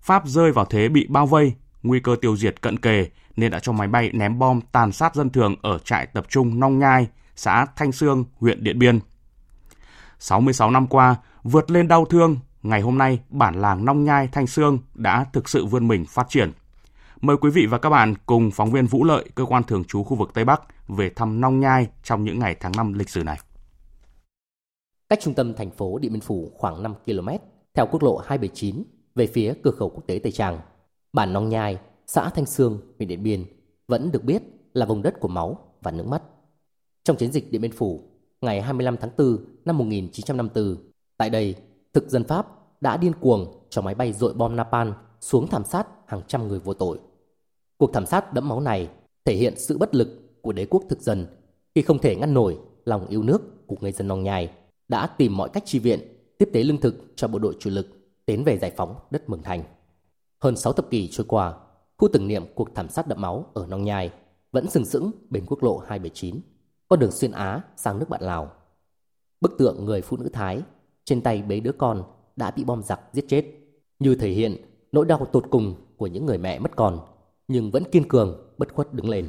[0.00, 3.58] Pháp rơi vào thế bị bao vây, nguy cơ tiêu diệt cận kề nên đã
[3.58, 7.08] cho máy bay ném bom tàn sát dân thường ở trại tập trung Nong Nhai,
[7.36, 9.00] xã Thanh Sương, huyện Điện Biên.
[10.18, 14.46] 66 năm qua, vượt lên đau thương, ngày hôm nay bản làng Nong Nhai Thanh
[14.46, 16.52] Sương đã thực sự vươn mình phát triển.
[17.20, 20.04] Mời quý vị và các bạn cùng phóng viên Vũ Lợi, cơ quan thường trú
[20.04, 23.24] khu vực Tây Bắc về thăm Nong Nhai trong những ngày tháng 5 lịch sử
[23.24, 23.38] này.
[25.08, 27.28] Cách trung tâm thành phố Điện Biên Phủ khoảng 5 km,
[27.74, 28.82] theo quốc lộ 279
[29.14, 30.60] về phía cửa khẩu quốc tế Tây Tràng,
[31.12, 33.44] bản Nong Nhai, xã Thanh Sương, huyện Điện Biên
[33.88, 34.42] vẫn được biết
[34.72, 36.22] là vùng đất của máu và nước mắt.
[37.04, 38.02] Trong chiến dịch Điện Biên Phủ,
[38.40, 40.76] ngày 25 tháng 4 năm 1954,
[41.16, 41.54] tại đây,
[41.98, 42.46] thực dân Pháp
[42.80, 46.58] đã điên cuồng cho máy bay dội bom napalm xuống thảm sát hàng trăm người
[46.58, 46.98] vô tội.
[47.78, 48.88] Cuộc thảm sát đẫm máu này
[49.24, 50.08] thể hiện sự bất lực
[50.42, 51.26] của đế quốc thực dân
[51.74, 54.50] khi không thể ngăn nổi lòng yêu nước của người dân Nong Nhai
[54.88, 56.00] đã tìm mọi cách chi viện,
[56.38, 57.86] tiếp tế lương thực cho bộ đội chủ lực
[58.26, 59.64] tiến về giải phóng đất Mường Thành.
[60.40, 61.54] Hơn 6 thập kỷ trôi qua,
[61.96, 64.10] khu tưởng niệm cuộc thảm sát đẫm máu ở Nong Nhai
[64.52, 66.40] vẫn sừng sững bên quốc lộ 279,
[66.88, 68.52] con đường xuyên Á sang nước bạn Lào.
[69.40, 70.62] Bức tượng người phụ nữ Thái
[71.08, 72.02] trên tay bế đứa con
[72.36, 73.44] đã bị bom giặc giết chết,
[73.98, 74.56] như thể hiện
[74.92, 77.00] nỗi đau tột cùng của những người mẹ mất con,
[77.48, 79.28] nhưng vẫn kiên cường, bất khuất đứng lên.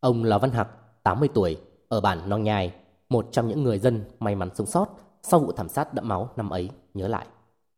[0.00, 0.68] Ông Lò Văn Hạc,
[1.02, 1.56] 80 tuổi,
[1.88, 2.72] ở bản Nong Nhai,
[3.08, 4.86] một trong những người dân may mắn sống sót
[5.22, 7.26] sau vụ thảm sát đẫm máu năm ấy, nhớ lại.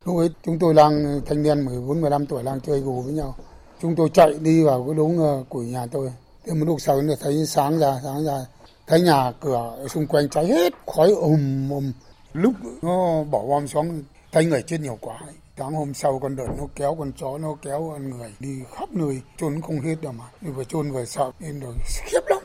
[0.05, 3.35] Lúc ấy chúng tôi đang thanh niên 14-15 tuổi đang chơi gù với nhau.
[3.81, 6.11] Chúng tôi chạy đi vào cái đống ờ, của nhà tôi.
[6.45, 8.45] Thế một lúc sau thấy sáng ra, sáng ra,
[8.87, 11.91] thấy nhà cửa xung quanh cháy hết, khói ùm ùm.
[12.33, 15.19] Lúc nó bỏ bom xuống, thấy người chết nhiều quá.
[15.57, 18.89] Sáng hôm sau con đợt nó kéo con chó, nó kéo con người đi khắp
[18.93, 20.51] nơi, chôn không hết đâu mà.
[20.55, 22.39] Vừa chôn vừa sợ, nên rồi khiếp lắm.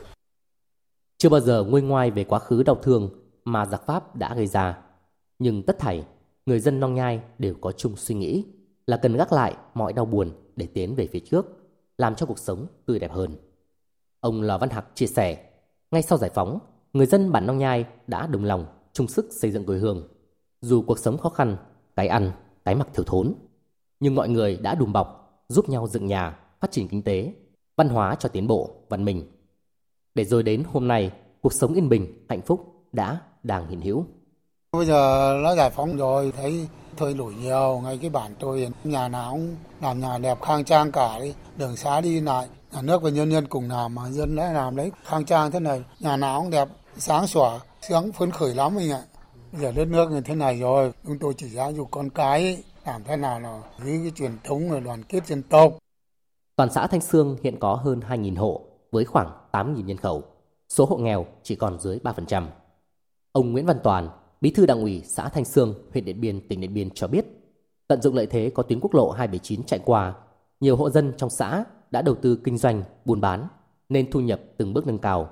[1.17, 3.09] Chưa bao giờ nguôi ngoai về quá khứ đau thương
[3.45, 4.77] mà giặc Pháp đã gây ra.
[5.39, 6.05] Nhưng tất thảy,
[6.45, 8.45] người dân Nong Nhai đều có chung suy nghĩ
[8.87, 11.45] là cần gác lại mọi đau buồn để tiến về phía trước,
[11.97, 13.35] làm cho cuộc sống tươi đẹp hơn.
[14.19, 15.43] Ông Lò Văn Hạc chia sẻ,
[15.91, 16.59] ngay sau giải phóng,
[16.93, 18.65] người dân bản Nong Nhai đã đồng lòng,
[18.97, 20.07] chung sức xây dựng quê hương.
[20.61, 21.57] Dù cuộc sống khó khăn,
[21.95, 22.31] cái ăn,
[22.65, 23.33] cái mặc thiếu thốn,
[23.99, 27.33] nhưng mọi người đã đùm bọc, giúp nhau dựng nhà, phát triển kinh tế,
[27.75, 29.31] văn hóa cho tiến bộ, văn minh.
[30.15, 34.05] Để rồi đến hôm nay, cuộc sống yên bình, hạnh phúc đã đang hiện hữu.
[34.71, 39.07] Bây giờ nó giải phóng rồi, thấy thời đổi nhiều, ngay cái bản tôi nhà
[39.07, 43.01] nào cũng làm nhà đẹp khang trang cả đi, đường xá đi lại, nhà nước
[43.01, 46.17] và nhân dân cùng làm mà dân đã làm đấy khang trang thế này, nhà
[46.17, 49.01] nào cũng đẹp, sáng sủa, sướng phấn khởi lắm mình ạ.
[49.51, 52.43] Bây giờ đất nước như thế này rồi, chúng tôi chỉ giáo dục con cái
[52.43, 55.77] ấy, làm thế nào là giữ cái truyền thống là đoàn kết dân tộc.
[56.55, 60.23] Toàn xã Thanh Sương hiện có hơn 2.000 hộ với khoảng 8.000 nhân khẩu.
[60.69, 62.43] Số hộ nghèo chỉ còn dưới 3%.
[63.31, 64.09] Ông Nguyễn Văn Toàn,
[64.41, 67.25] Bí thư Đảng ủy xã Thanh Sương, huyện Điện Biên, tỉnh Điện Biên cho biết,
[67.87, 70.13] tận dụng lợi thế có tuyến quốc lộ 279 chạy qua,
[70.59, 73.47] nhiều hộ dân trong xã đã đầu tư kinh doanh, buôn bán
[73.89, 75.29] nên thu nhập từng bước nâng cao.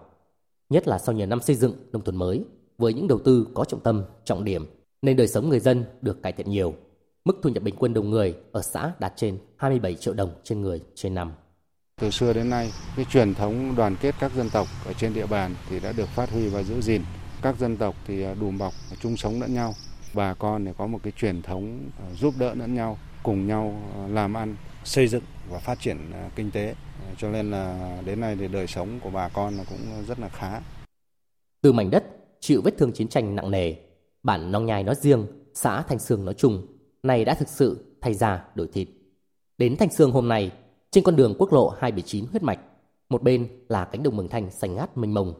[0.69, 2.43] Nhất là sau nhiều năm xây dựng nông thôn mới,
[2.78, 4.65] với những đầu tư có trọng tâm, trọng điểm
[5.01, 6.73] nên đời sống người dân được cải thiện nhiều.
[7.25, 10.62] Mức thu nhập bình quân đầu người ở xã đạt trên 27 triệu đồng trên
[10.62, 11.32] người trên năm.
[12.01, 15.25] Từ xưa đến nay, cái truyền thống đoàn kết các dân tộc ở trên địa
[15.25, 17.01] bàn thì đã được phát huy và giữ gìn.
[17.41, 19.73] Các dân tộc thì à, đùm bọc, chung sống lẫn nhau.
[20.13, 23.82] Bà con thì có một cái truyền thống à, giúp đỡ lẫn nhau, cùng nhau
[23.95, 25.97] à, làm ăn, xây dựng và phát triển
[26.36, 26.75] kinh tế.
[27.18, 30.62] Cho nên là đến nay thì đời sống của bà con cũng rất là khá.
[31.62, 32.04] Từ mảnh đất
[32.39, 33.76] chịu vết thương chiến tranh nặng nề,
[34.24, 36.68] bản Nong Nhai nói riêng, xã Thanh Sương nói chung,
[37.04, 38.89] này đã thực sự thay da đổi thịt.
[39.58, 40.52] Đến Thanh Sương hôm nay,
[40.91, 42.60] trên con đường quốc lộ 279 huyết mạch,
[43.10, 45.34] một bên là cánh đồng Mường Thanh xanh ngát mênh mông,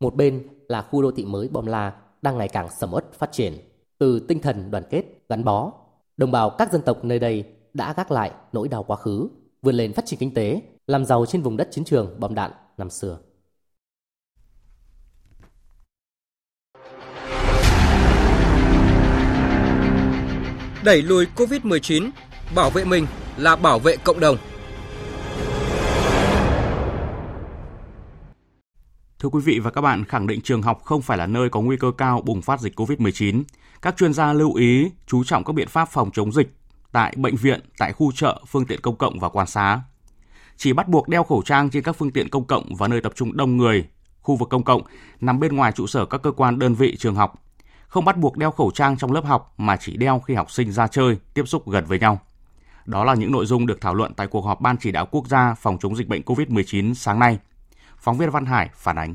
[0.00, 3.32] một bên là khu đô thị mới Bom La đang ngày càng sầm uất phát
[3.32, 3.54] triển.
[3.98, 5.72] Từ tinh thần đoàn kết, gắn bó,
[6.16, 9.28] đồng bào các dân tộc nơi đây đã gác lại nỗi đau quá khứ,
[9.62, 12.50] vươn lên phát triển kinh tế, làm giàu trên vùng đất chiến trường bom đạn
[12.76, 13.18] năm xưa.
[20.84, 22.10] Đẩy lùi Covid-19,
[22.54, 24.36] bảo vệ mình là bảo vệ cộng đồng.
[29.18, 31.60] Thưa quý vị và các bạn, khẳng định trường học không phải là nơi có
[31.60, 33.42] nguy cơ cao bùng phát dịch COVID-19.
[33.82, 36.54] Các chuyên gia lưu ý chú trọng các biện pháp phòng chống dịch
[36.92, 39.80] tại bệnh viện, tại khu chợ, phương tiện công cộng và quan xá.
[40.58, 43.12] Chỉ bắt buộc đeo khẩu trang trên các phương tiện công cộng và nơi tập
[43.16, 43.88] trung đông người,
[44.20, 44.82] khu vực công cộng
[45.20, 47.34] nằm bên ngoài trụ sở các cơ quan đơn vị trường học.
[47.88, 50.72] Không bắt buộc đeo khẩu trang trong lớp học mà chỉ đeo khi học sinh
[50.72, 52.20] ra chơi, tiếp xúc gần với nhau.
[52.86, 55.28] Đó là những nội dung được thảo luận tại cuộc họp Ban chỉ đạo quốc
[55.28, 57.38] gia phòng chống dịch bệnh COVID-19 sáng nay.
[57.98, 59.14] Phóng viên Văn Hải phản ánh.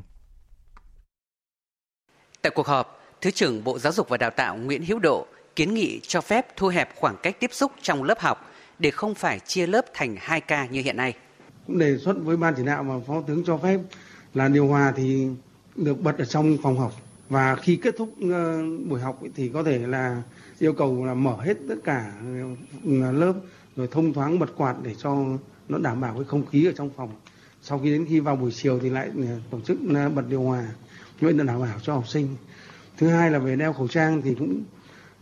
[2.41, 5.25] Tại cuộc họp, Thứ trưởng Bộ Giáo dục và Đào tạo Nguyễn Hữu Độ
[5.55, 9.15] kiến nghị cho phép thu hẹp khoảng cách tiếp xúc trong lớp học để không
[9.15, 11.13] phải chia lớp thành 2 ca như hiện nay.
[11.67, 13.79] Cũng đề xuất với ban chỉ đạo và phó tướng cho phép
[14.33, 15.27] là điều hòa thì
[15.75, 16.91] được bật ở trong phòng học.
[17.29, 20.21] Và khi kết thúc ờ, buổi học thì có thể là
[20.59, 22.11] yêu cầu là mở hết tất cả
[22.85, 23.33] ờ, lớp
[23.75, 25.25] rồi thông thoáng, bật quạt để cho
[25.69, 27.09] nó đảm bảo cái không khí ở trong phòng.
[27.61, 29.77] Sau khi đến khi vào buổi chiều thì lại ờ, tổ chức
[30.15, 30.67] bật điều hòa
[31.19, 32.27] vậy là đảm bảo cho học sinh.
[32.97, 34.63] Thứ hai là về đeo khẩu trang thì cũng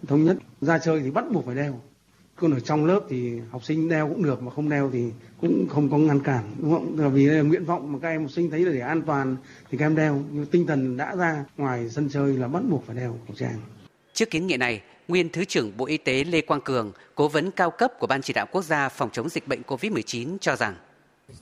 [0.07, 1.81] thống nhất, ra chơi thì bắt buộc phải đeo
[2.41, 5.67] còn ở trong lớp thì học sinh đeo cũng được mà không đeo thì cũng
[5.69, 6.99] không có ngăn cản đúng không?
[6.99, 9.37] Là vì là nguyện vọng mà các em học sinh thấy là để an toàn
[9.71, 10.23] thì các em đeo.
[10.31, 13.59] Nhưng tinh thần đã ra ngoài sân chơi là bắt buộc phải đeo khẩu trang.
[14.13, 17.51] Trước kiến nghị này nguyên Thứ trưởng Bộ Y tế Lê Quang Cường, cố vấn
[17.51, 20.75] cao cấp của Ban chỉ đạo quốc gia phòng chống dịch bệnh COVID-19 cho rằng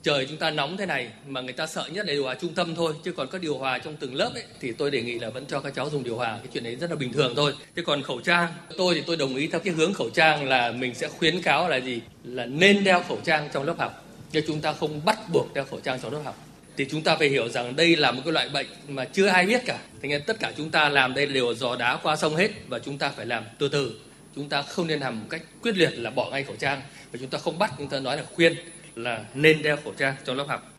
[0.04, 2.54] trời chúng ta nóng thế này mà người ta sợ nhất là điều hòa trung
[2.54, 5.20] tâm thôi, chứ còn các điều hòa trong từng lớp ấy, thì tôi đề nghị
[5.20, 7.34] là vẫn cho các cháu dùng điều hòa, cái chuyện đấy rất là bình thường
[7.36, 7.54] thôi.
[7.76, 10.72] Chứ còn khẩu trang, tôi thì tôi đồng ý theo cái hướng khẩu trang là
[10.72, 12.02] mình sẽ khuyến cáo là gì?
[12.24, 15.66] Là nên đeo khẩu trang trong lớp học nhưng chúng ta không bắt buộc đeo
[15.66, 16.46] khẩu trang trong lớp học.
[16.78, 19.46] Thì chúng ta phải hiểu rằng đây là một cái loại bệnh mà chưa ai
[19.46, 19.80] biết cả.
[20.02, 22.80] Thế nên tất cả chúng ta làm đây đều dò đá qua sông hết và
[22.80, 23.92] chúng ta phải làm từ từ.
[24.36, 27.20] Chúng ta không nên làm một cách quyết liệt là bỏ ngay khẩu trang và
[27.22, 28.56] chúng ta không bắt, chúng ta nói là khuyên
[29.04, 30.74] là nên đeo khẩu trang trong lớp học.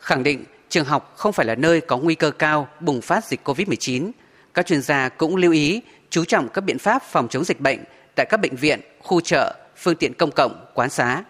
[0.00, 3.40] Khẳng định trường học không phải là nơi có nguy cơ cao bùng phát dịch
[3.44, 4.10] COVID-19,
[4.54, 7.78] các chuyên gia cũng lưu ý chú trọng các biện pháp phòng chống dịch bệnh
[8.14, 11.24] tại các bệnh viện, khu chợ, phương tiện công cộng, quán xá.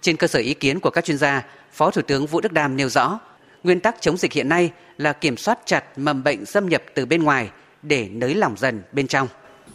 [0.00, 2.76] Trên cơ sở ý kiến của các chuyên gia, Phó Thủ tướng Vũ Đức Đam
[2.76, 3.20] nêu rõ,
[3.62, 7.06] nguyên tắc chống dịch hiện nay là kiểm soát chặt mầm bệnh xâm nhập từ
[7.06, 7.50] bên ngoài
[7.82, 9.28] để nới lỏng dần bên trong.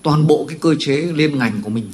[0.03, 1.91] Toàn bộ cái cơ chế liên ngành của mình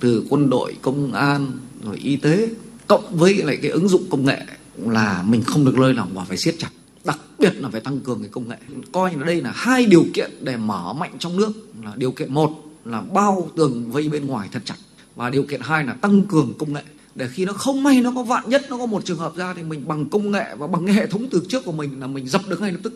[0.00, 1.46] từ quân đội, công an,
[1.84, 2.48] rồi y tế
[2.88, 4.42] cộng với lại cái ứng dụng công nghệ
[4.76, 6.70] là mình không được lơi lỏng và phải siết chặt.
[7.04, 8.56] Đặc biệt là phải tăng cường cái công nghệ.
[8.92, 11.52] Coi là đây là hai điều kiện để mở mạnh trong nước.
[11.82, 12.50] Là điều kiện một
[12.84, 14.74] là bao tường vây bên ngoài thật chặt.
[15.16, 16.82] Và điều kiện hai là tăng cường công nghệ.
[17.14, 19.54] Để khi nó không may nó có vạn nhất, nó có một trường hợp ra
[19.54, 22.06] thì mình bằng công nghệ và bằng cái hệ thống từ trước của mình là
[22.06, 22.92] mình dập được ngay lập tức.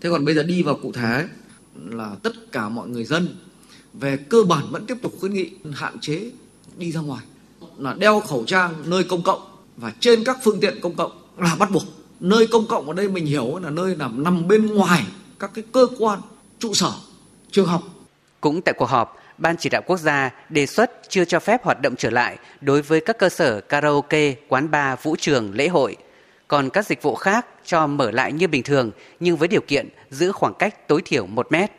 [0.00, 1.26] Thế còn bây giờ đi vào cụ thể
[1.74, 3.36] là tất cả mọi người dân
[3.94, 6.30] về cơ bản vẫn tiếp tục khuyến nghị hạn chế
[6.78, 7.24] đi ra ngoài
[7.78, 9.40] là đeo khẩu trang nơi công cộng
[9.76, 11.82] và trên các phương tiện công cộng là bắt buộc
[12.20, 15.06] nơi công cộng ở đây mình hiểu là nơi nằm nằm bên ngoài
[15.38, 16.20] các cái cơ quan
[16.58, 16.92] trụ sở
[17.50, 17.82] trường học
[18.40, 21.80] cũng tại cuộc họp Ban chỉ đạo quốc gia đề xuất chưa cho phép hoạt
[21.82, 25.96] động trở lại đối với các cơ sở karaoke, quán bar, vũ trường, lễ hội.
[26.48, 29.88] Còn các dịch vụ khác cho mở lại như bình thường nhưng với điều kiện
[30.10, 31.70] giữ khoảng cách tối thiểu 1 mét.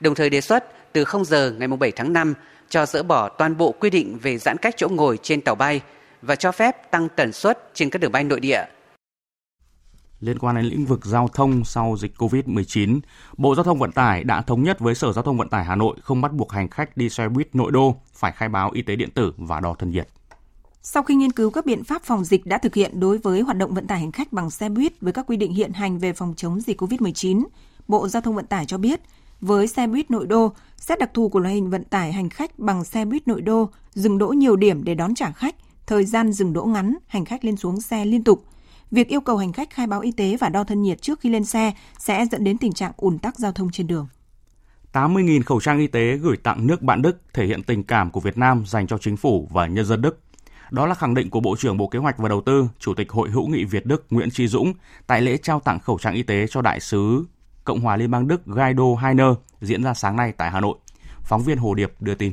[0.00, 2.34] Đồng thời đề xuất từ 0 giờ ngày 7 tháng 5
[2.68, 5.80] cho dỡ bỏ toàn bộ quy định về giãn cách chỗ ngồi trên tàu bay
[6.22, 8.64] và cho phép tăng tần suất trên các đường bay nội địa.
[10.20, 13.00] Liên quan đến lĩnh vực giao thông sau dịch COVID-19,
[13.36, 15.76] Bộ Giao thông Vận tải đã thống nhất với Sở Giao thông Vận tải Hà
[15.76, 18.82] Nội không bắt buộc hành khách đi xe buýt nội đô phải khai báo y
[18.82, 20.08] tế điện tử và đo thân nhiệt.
[20.82, 23.56] Sau khi nghiên cứu các biện pháp phòng dịch đã thực hiện đối với hoạt
[23.56, 26.12] động vận tải hành khách bằng xe buýt với các quy định hiện hành về
[26.12, 27.44] phòng chống dịch COVID-19,
[27.88, 29.00] Bộ Giao thông Vận tải cho biết
[29.40, 32.58] với xe buýt nội đô, xét đặc thù của loại hình vận tải hành khách
[32.58, 35.54] bằng xe buýt nội đô, dừng đỗ nhiều điểm để đón trả khách,
[35.86, 38.44] thời gian dừng đỗ ngắn, hành khách lên xuống xe liên tục.
[38.90, 41.28] Việc yêu cầu hành khách khai báo y tế và đo thân nhiệt trước khi
[41.28, 44.08] lên xe sẽ dẫn đến tình trạng ùn tắc giao thông trên đường.
[44.92, 48.20] 80.000 khẩu trang y tế gửi tặng nước bạn Đức thể hiện tình cảm của
[48.20, 50.20] Việt Nam dành cho chính phủ và nhân dân Đức.
[50.70, 53.12] Đó là khẳng định của Bộ trưởng Bộ Kế hoạch và Đầu tư, Chủ tịch
[53.12, 54.72] Hội hữu nghị Việt Đức Nguyễn Tri Dũng
[55.06, 57.24] tại lễ trao tặng khẩu trang y tế cho đại sứ
[57.68, 59.26] Cộng hòa Liên bang Đức Guido Heiner
[59.60, 60.76] diễn ra sáng nay tại Hà Nội.
[61.24, 62.32] Phóng viên Hồ Điệp đưa tin.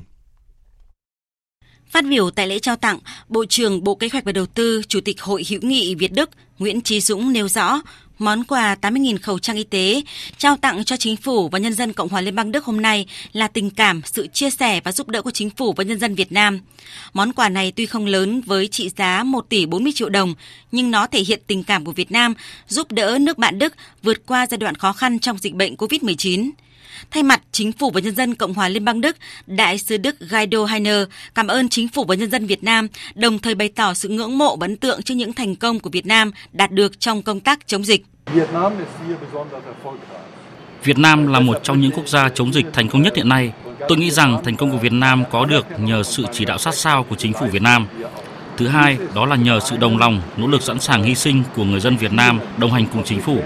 [1.89, 4.99] Phát biểu tại lễ trao tặng, Bộ trưởng Bộ Kế hoạch và Đầu tư, Chủ
[5.05, 7.81] tịch Hội hữu nghị Việt Đức Nguyễn Trí Dũng nêu rõ,
[8.19, 10.01] món quà 80.000 khẩu trang y tế
[10.37, 13.05] trao tặng cho chính phủ và nhân dân Cộng hòa Liên bang Đức hôm nay
[13.33, 16.15] là tình cảm, sự chia sẻ và giúp đỡ của chính phủ và nhân dân
[16.15, 16.59] Việt Nam.
[17.13, 20.33] Món quà này tuy không lớn với trị giá 1 tỷ 40 triệu đồng,
[20.71, 22.33] nhưng nó thể hiện tình cảm của Việt Nam
[22.67, 23.73] giúp đỡ nước bạn Đức
[24.03, 26.51] vượt qua giai đoạn khó khăn trong dịch bệnh COVID-19.
[27.11, 30.15] Thay mặt chính phủ và nhân dân Cộng hòa Liên bang Đức, Đại sứ Đức
[30.19, 31.03] Guido Heiner
[31.35, 34.37] cảm ơn chính phủ và nhân dân Việt Nam, đồng thời bày tỏ sự ngưỡng
[34.37, 37.39] mộ và ấn tượng trước những thành công của Việt Nam đạt được trong công
[37.39, 38.05] tác chống dịch.
[40.83, 43.51] Việt Nam là một trong những quốc gia chống dịch thành công nhất hiện nay.
[43.87, 46.75] Tôi nghĩ rằng thành công của Việt Nam có được nhờ sự chỉ đạo sát
[46.75, 47.87] sao của chính phủ Việt Nam.
[48.57, 51.63] Thứ hai, đó là nhờ sự đồng lòng, nỗ lực sẵn sàng hy sinh của
[51.63, 53.41] người dân Việt Nam đồng hành cùng chính phủ.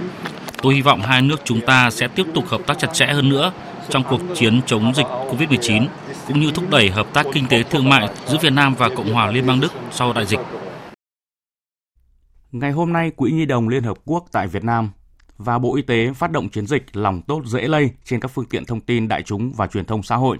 [0.62, 3.30] Tôi hy vọng hai nước chúng ta sẽ tiếp tục hợp tác chặt chẽ hơn
[3.30, 3.52] nữa
[3.89, 5.88] trong cuộc chiến chống dịch COVID-19
[6.28, 9.13] cũng như thúc đẩy hợp tác kinh tế thương mại giữa Việt Nam và Cộng
[9.13, 10.39] hòa Liên bang Đức sau đại dịch.
[12.52, 14.89] Ngày hôm nay, Quỹ Nhi đồng Liên Hợp Quốc tại Việt Nam
[15.38, 18.45] và Bộ Y tế phát động chiến dịch lòng tốt dễ lây trên các phương
[18.45, 20.38] tiện thông tin đại chúng và truyền thông xã hội.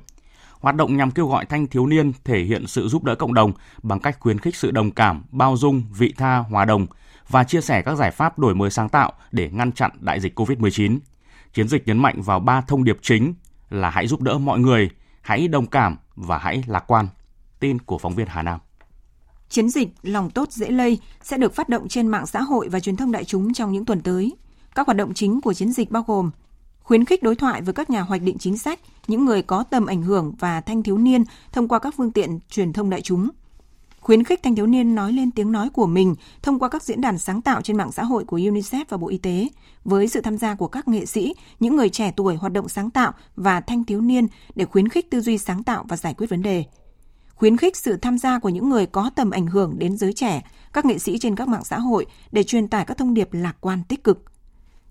[0.60, 3.52] Hoạt động nhằm kêu gọi thanh thiếu niên thể hiện sự giúp đỡ cộng đồng
[3.84, 6.88] bằng cách khuyến khích sự đồng cảm, bao dung, vị tha, hòa đồng
[7.30, 10.40] và chia sẻ các giải pháp đổi mới sáng tạo để ngăn chặn đại dịch
[10.40, 11.00] COVID-19.
[11.54, 13.34] Chiến dịch nhấn mạnh vào ba thông điệp chính
[13.70, 14.90] là hãy giúp đỡ mọi người,
[15.22, 17.08] hãy đồng cảm và hãy lạc quan.
[17.60, 18.60] Tin của phóng viên Hà Nam.
[19.50, 22.80] Chiến dịch Lòng tốt dễ lây sẽ được phát động trên mạng xã hội và
[22.80, 24.34] truyền thông đại chúng trong những tuần tới.
[24.76, 26.32] Các hoạt động chính của chiến dịch bao gồm
[26.90, 29.86] khuyến khích đối thoại với các nhà hoạch định chính sách, những người có tầm
[29.86, 33.30] ảnh hưởng và thanh thiếu niên thông qua các phương tiện truyền thông đại chúng.
[34.00, 37.02] Khuyến khích thanh thiếu niên nói lên tiếng nói của mình thông qua các diễn
[37.02, 39.48] đàn sáng tạo trên mạng xã hội của UNICEF và Bộ Y tế,
[39.84, 42.90] với sự tham gia của các nghệ sĩ, những người trẻ tuổi hoạt động sáng
[42.90, 46.30] tạo và thanh thiếu niên để khuyến khích tư duy sáng tạo và giải quyết
[46.30, 46.64] vấn đề.
[47.36, 50.42] Khuyến khích sự tham gia của những người có tầm ảnh hưởng đến giới trẻ,
[50.74, 53.58] các nghệ sĩ trên các mạng xã hội để truyền tải các thông điệp lạc
[53.62, 54.24] quan tích cực.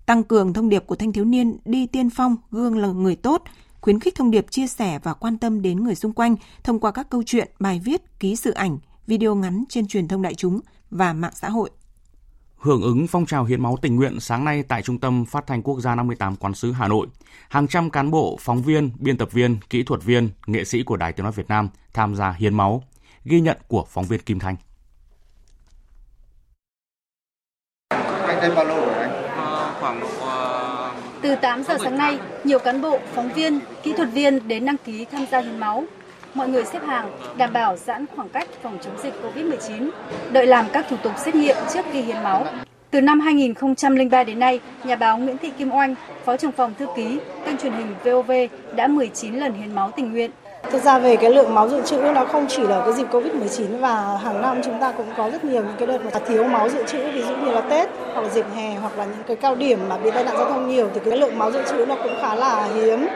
[0.07, 3.43] Tăng cường thông điệp của thanh thiếu niên đi tiên phong, gương là người tốt,
[3.81, 6.91] khuyến khích thông điệp chia sẻ và quan tâm đến người xung quanh thông qua
[6.91, 10.61] các câu chuyện, bài viết, ký sự ảnh, video ngắn trên truyền thông đại chúng
[10.91, 11.71] và mạng xã hội.
[12.57, 15.63] Hưởng ứng phong trào hiến máu tình nguyện sáng nay tại Trung tâm Phát thanh
[15.63, 17.07] Quốc gia 58 Quán sứ Hà Nội,
[17.49, 20.97] hàng trăm cán bộ, phóng viên, biên tập viên, kỹ thuật viên, nghệ sĩ của
[20.97, 22.83] Đài Tiếng nói Việt Nam tham gia hiến máu.
[23.25, 24.57] Ghi nhận của phóng viên Kim Thanh.
[28.27, 29.11] Anh đây bao lâu rồi anh?
[29.25, 31.23] À, khoảng uh...
[31.23, 34.77] từ 8 giờ sáng nay, nhiều cán bộ, phóng viên, kỹ thuật viên đến đăng
[34.85, 35.85] ký tham gia hiến máu
[36.35, 39.91] mọi người xếp hàng, đảm bảo giãn khoảng cách phòng chống dịch COVID-19,
[40.33, 42.47] đợi làm các thủ tục xét nghiệm trước khi hiến máu.
[42.91, 46.87] Từ năm 2003 đến nay, nhà báo Nguyễn Thị Kim Oanh, Phó trưởng phòng thư
[46.97, 48.31] ký, kênh truyền hình VOV
[48.77, 50.31] đã 19 lần hiến máu tình nguyện.
[50.71, 53.79] Thực ra về cái lượng máu dự trữ nó không chỉ là cái dịch Covid-19
[53.81, 56.69] và hàng năm chúng ta cũng có rất nhiều những cái đợt mà thiếu máu
[56.69, 59.37] dự trữ ví dụ như là Tết hoặc là dịp hè hoặc là những cái
[59.37, 61.87] cao điểm mà bị tai nạn giao thông nhiều thì cái lượng máu dự trữ
[61.87, 63.07] nó cũng khá là hiếm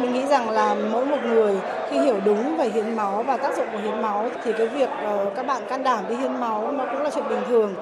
[0.00, 1.54] mình nghĩ rằng là mỗi một người
[1.90, 4.88] khi hiểu đúng về hiến máu và tác dụng của hiến máu thì cái việc
[5.04, 7.74] ờ, các bạn can đảm đi hiến máu nó cũng là chuyện bình thường.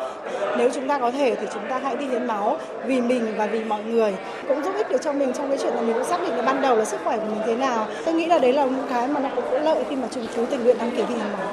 [0.59, 3.47] Nếu chúng ta có thể thì chúng ta hãy đi hiến máu vì mình và
[3.47, 4.15] vì mọi người
[4.49, 6.43] cũng giúp ích được cho mình trong cái chuyện là mình cũng xác định là
[6.43, 7.87] ban đầu là sức khỏe của mình thế nào.
[8.05, 10.27] Tôi nghĩ là đấy là một cái mà nó cũng có lợi khi mà chúng
[10.37, 11.49] chú tình nguyện đăng ký đi hiến máu.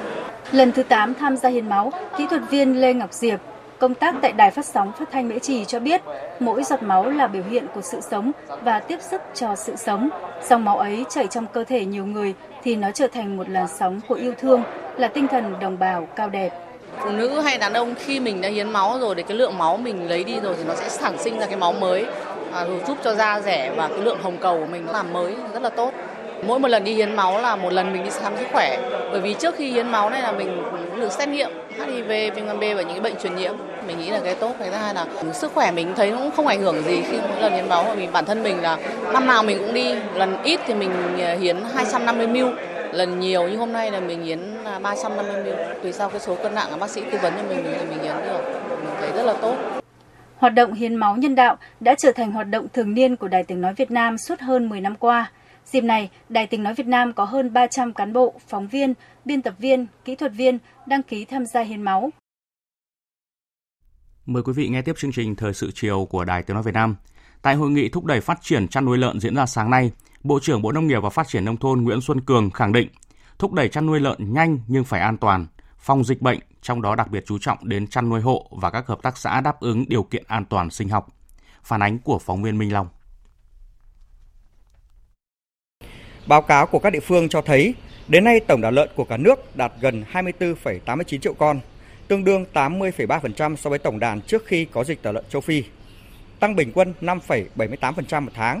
[0.52, 3.40] Lần thứ 8 tham gia hiến máu, kỹ thuật viên Lê Ngọc Diệp
[3.78, 6.00] Công tác tại Đài Phát sóng Phát thanh Mễ Trì cho biết,
[6.40, 10.08] mỗi giọt máu là biểu hiện của sự sống và tiếp sức cho sự sống.
[10.48, 13.68] Dòng máu ấy chảy trong cơ thể nhiều người thì nó trở thành một làn
[13.68, 14.62] sóng của yêu thương,
[14.96, 16.50] là tinh thần đồng bào cao đẹp.
[16.98, 19.76] Phụ nữ hay đàn ông khi mình đã hiến máu rồi thì cái lượng máu
[19.76, 22.06] mình lấy đi rồi thì nó sẽ sản sinh ra cái máu mới
[22.52, 25.62] à, giúp cho da rẻ và cái lượng hồng cầu của mình làm mới rất
[25.62, 25.92] là tốt.
[26.42, 28.78] Mỗi một lần đi hiến máu là một lần mình đi khám sức khỏe.
[29.10, 31.50] Bởi vì trước khi hiến máu này là mình cũng được xét nghiệm
[31.86, 33.54] HIV, viêm gan B và những cái bệnh truyền nhiễm.
[33.86, 34.52] Mình nghĩ là cái tốt.
[34.58, 37.40] Cái thứ hai là sức khỏe mình thấy cũng không ảnh hưởng gì khi mỗi
[37.40, 37.86] lần hiến máu.
[37.96, 38.78] Vì bản thân mình là
[39.12, 39.94] năm nào mình cũng đi.
[40.14, 42.38] Lần ít thì mình à, hiến 250 ml
[42.92, 44.40] lần nhiều như hôm nay là mình hiến
[44.82, 45.48] 350 ml
[45.82, 48.16] tùy sau cái số cân nặng bác sĩ tư vấn cho mình thì mình hiến
[48.24, 49.56] được mình thấy rất là tốt
[50.38, 53.44] Hoạt động hiến máu nhân đạo đã trở thành hoạt động thường niên của Đài
[53.44, 55.30] Tiếng Nói Việt Nam suốt hơn 10 năm qua.
[55.70, 59.42] Dịp này, Đài Tiếng Nói Việt Nam có hơn 300 cán bộ, phóng viên, biên
[59.42, 62.10] tập viên, kỹ thuật viên đăng ký tham gia hiến máu.
[64.26, 66.74] Mời quý vị nghe tiếp chương trình Thời sự chiều của Đài Tiếng Nói Việt
[66.74, 66.96] Nam.
[67.42, 69.90] Tại hội nghị thúc đẩy phát triển chăn nuôi lợn diễn ra sáng nay,
[70.22, 72.88] Bộ trưởng Bộ Nông nghiệp và Phát triển Nông thôn Nguyễn Xuân Cường khẳng định
[73.38, 75.46] thúc đẩy chăn nuôi lợn nhanh nhưng phải an toàn,
[75.78, 78.86] phòng dịch bệnh, trong đó đặc biệt chú trọng đến chăn nuôi hộ và các
[78.86, 81.08] hợp tác xã đáp ứng điều kiện an toàn sinh học.
[81.62, 82.88] Phản ánh của phóng viên Minh Long.
[86.28, 87.74] Báo cáo của các địa phương cho thấy,
[88.08, 91.60] đến nay tổng đàn lợn của cả nước đạt gần 24,89 triệu con,
[92.08, 95.62] tương đương 80,3% so với tổng đàn trước khi có dịch tả lợn châu Phi,
[96.40, 98.60] tăng bình quân 5,78% một tháng.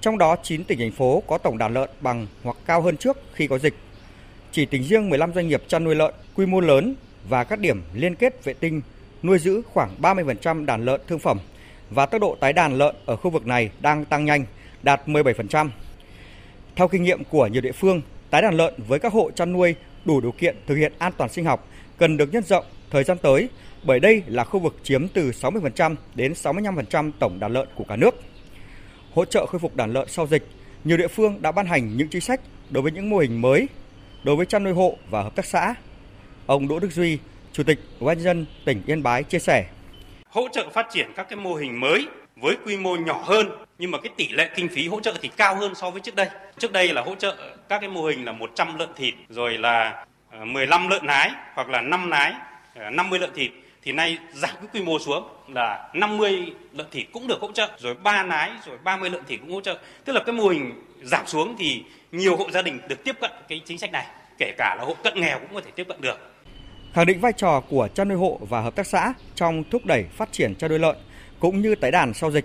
[0.00, 3.18] Trong đó 9 tỉnh thành phố có tổng đàn lợn bằng hoặc cao hơn trước
[3.34, 3.74] khi có dịch.
[4.52, 6.94] Chỉ tính riêng 15 doanh nghiệp chăn nuôi lợn quy mô lớn
[7.28, 8.80] và các điểm liên kết vệ tinh
[9.22, 11.38] nuôi giữ khoảng 30% đàn lợn thương phẩm
[11.90, 14.44] và tốc độ tái đàn lợn ở khu vực này đang tăng nhanh,
[14.82, 15.68] đạt 17%.
[16.76, 19.74] Theo kinh nghiệm của nhiều địa phương, tái đàn lợn với các hộ chăn nuôi
[20.04, 21.68] đủ điều kiện thực hiện an toàn sinh học
[21.98, 23.48] cần được nhân rộng thời gian tới
[23.84, 27.96] bởi đây là khu vực chiếm từ 60% đến 65% tổng đàn lợn của cả
[27.96, 28.14] nước.
[29.14, 30.46] Hỗ trợ khôi phục đàn lợn sau dịch,
[30.84, 33.68] nhiều địa phương đã ban hành những chính sách đối với những mô hình mới
[34.24, 35.74] đối với chăn nuôi hộ và hợp tác xã.
[36.46, 37.18] Ông Đỗ Đức Duy,
[37.52, 39.66] Chủ tịch Ủy ban dân tỉnh Yên Bái chia sẻ:
[40.28, 42.06] Hỗ trợ phát triển các cái mô hình mới
[42.36, 45.30] với quy mô nhỏ hơn nhưng mà cái tỷ lệ kinh phí hỗ trợ thì
[45.36, 46.28] cao hơn so với trước đây.
[46.58, 47.36] Trước đây là hỗ trợ
[47.68, 51.68] các cái mô hình là 100 lợn thịt rồi là ờ, 15 lợn nái hoặc
[51.68, 52.32] là 5 nái,
[52.92, 53.50] 50 lợn thịt
[53.82, 57.68] thì nay giảm cái quy mô xuống là 50 lợn thịt cũng được hỗ trợ
[57.78, 59.78] rồi 3 nái rồi 30 lợn thịt cũng hỗ trợ.
[60.04, 60.72] Tức là cái mô hình
[61.02, 64.06] giảm xuống thì nhiều hộ gia đình được tiếp cận cái chính sách này,
[64.38, 66.18] kể cả là hộ cận nghèo cũng có thể tiếp cận được.
[66.92, 70.04] Khẳng định vai trò của chăn nuôi hộ và hợp tác xã trong thúc đẩy
[70.16, 70.96] phát triển chăn nuôi lợn
[71.42, 72.44] cũng như tái đàn sau dịch,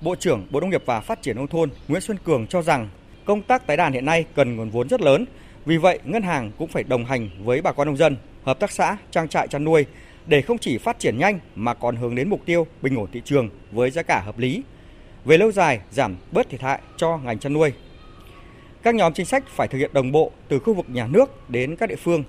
[0.00, 2.88] Bộ trưởng Bộ Nông nghiệp và Phát triển nông thôn Nguyễn Xuân Cường cho rằng
[3.24, 5.24] công tác tái đàn hiện nay cần nguồn vốn rất lớn.
[5.66, 8.70] Vì vậy, ngân hàng cũng phải đồng hành với bà con nông dân, hợp tác
[8.70, 9.86] xã, trang trại chăn nuôi
[10.26, 13.22] để không chỉ phát triển nhanh mà còn hướng đến mục tiêu bình ổn thị
[13.24, 14.62] trường với giá cả hợp lý.
[15.24, 17.72] Về lâu dài, giảm bớt thiệt hại cho ngành chăn nuôi.
[18.82, 21.76] Các nhóm chính sách phải thực hiện đồng bộ từ khu vực nhà nước đến
[21.76, 22.24] các địa phương.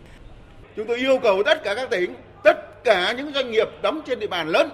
[0.75, 2.13] Chúng tôi yêu cầu tất cả các tỉnh,
[2.43, 4.69] tất cả những doanh nghiệp đóng trên địa bàn lớn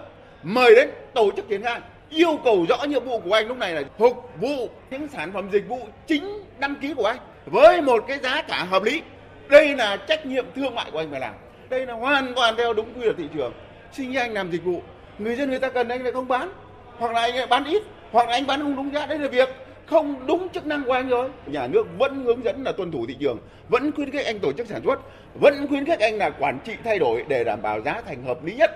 [0.45, 1.79] mời đến tổ chức triển khai.
[2.09, 5.49] Yêu cầu rõ nhiệm vụ của anh lúc này là phục vụ những sản phẩm
[5.51, 9.01] dịch vụ chính đăng ký của anh với một cái giá cả hợp lý.
[9.49, 11.33] Đây là trách nhiệm thương mại của anh phải làm.
[11.69, 13.53] Đây là hoàn toàn theo đúng quy luật thị trường.
[13.91, 14.81] Sinh anh làm dịch vụ.
[15.19, 16.51] Người dân người ta cần anh lại không bán.
[16.97, 17.83] Hoặc là anh lại bán ít.
[18.11, 19.05] Hoặc là anh bán không đúng giá.
[19.05, 19.49] Đây là việc
[19.85, 21.29] không đúng chức năng của anh rồi.
[21.45, 23.37] Nhà nước vẫn hướng dẫn là tuân thủ thị trường.
[23.69, 24.99] Vẫn khuyến khích anh tổ chức sản xuất.
[25.41, 28.45] Vẫn khuyến khích anh là quản trị thay đổi để đảm bảo giá thành hợp
[28.45, 28.71] lý nhất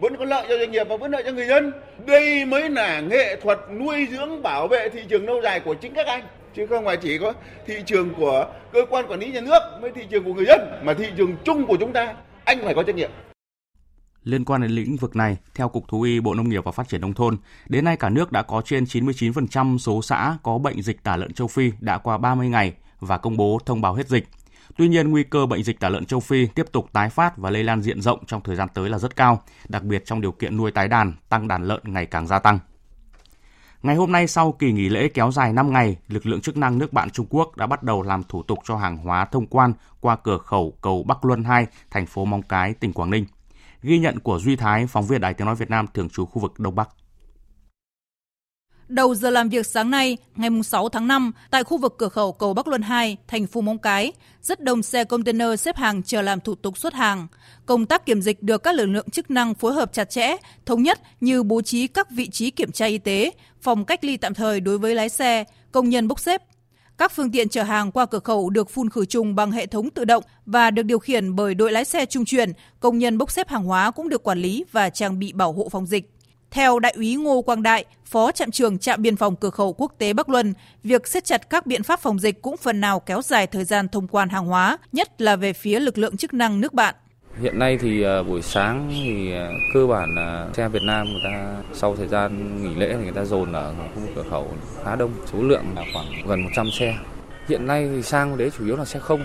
[0.00, 1.72] vẫn có lợi cho doanh nghiệp và vẫn lợi cho người dân.
[2.06, 5.94] Đây mới là nghệ thuật nuôi dưỡng bảo vệ thị trường lâu dài của chính
[5.94, 6.24] các anh.
[6.56, 7.32] Chứ không phải chỉ có
[7.66, 10.60] thị trường của cơ quan quản lý nhà nước mới thị trường của người dân
[10.82, 12.14] mà thị trường chung của chúng ta.
[12.44, 13.10] Anh phải có trách nhiệm.
[14.24, 16.88] Liên quan đến lĩnh vực này, theo Cục Thú y Bộ Nông nghiệp và Phát
[16.88, 17.36] triển Nông thôn,
[17.68, 21.32] đến nay cả nước đã có trên 99% số xã có bệnh dịch tả lợn
[21.32, 24.24] châu Phi đã qua 30 ngày và công bố thông báo hết dịch.
[24.78, 27.50] Tuy nhiên, nguy cơ bệnh dịch tả lợn châu Phi tiếp tục tái phát và
[27.50, 30.32] lây lan diện rộng trong thời gian tới là rất cao, đặc biệt trong điều
[30.32, 32.58] kiện nuôi tái đàn, tăng đàn lợn ngày càng gia tăng.
[33.82, 36.78] Ngày hôm nay sau kỳ nghỉ lễ kéo dài 5 ngày, lực lượng chức năng
[36.78, 39.72] nước bạn Trung Quốc đã bắt đầu làm thủ tục cho hàng hóa thông quan
[40.00, 43.26] qua cửa khẩu cầu Bắc Luân 2, thành phố Móng Cái, tỉnh Quảng Ninh.
[43.82, 46.42] Ghi nhận của Duy Thái, phóng viên Đài Tiếng Nói Việt Nam thường trú khu
[46.42, 46.88] vực Đông Bắc.
[48.88, 52.32] Đầu giờ làm việc sáng nay, ngày 6 tháng 5, tại khu vực cửa khẩu
[52.32, 54.12] cầu Bắc Luân 2, thành phố Móng Cái,
[54.42, 57.26] rất đông xe container xếp hàng chờ làm thủ tục xuất hàng.
[57.66, 60.36] Công tác kiểm dịch được các lực lượng chức năng phối hợp chặt chẽ,
[60.66, 63.30] thống nhất như bố trí các vị trí kiểm tra y tế,
[63.60, 66.42] phòng cách ly tạm thời đối với lái xe, công nhân bốc xếp.
[66.98, 69.90] Các phương tiện chở hàng qua cửa khẩu được phun khử trùng bằng hệ thống
[69.90, 73.30] tự động và được điều khiển bởi đội lái xe trung chuyển, công nhân bốc
[73.30, 76.10] xếp hàng hóa cũng được quản lý và trang bị bảo hộ phòng dịch.
[76.50, 79.92] Theo Đại úy Ngô Quang Đại, Phó trạm trưởng trạm biên phòng cửa khẩu quốc
[79.98, 83.22] tế Bắc Luân, việc siết chặt các biện pháp phòng dịch cũng phần nào kéo
[83.22, 86.60] dài thời gian thông quan hàng hóa, nhất là về phía lực lượng chức năng
[86.60, 86.94] nước bạn.
[87.40, 91.20] Hiện nay thì à, buổi sáng thì à, cơ bản là xe Việt Nam người
[91.24, 94.48] ta sau thời gian nghỉ lễ thì người ta dồn ở khu cửa khẩu
[94.84, 96.94] khá đông, số lượng là khoảng gần 100 xe.
[97.48, 99.24] Hiện nay thì sang đấy chủ yếu là xe không,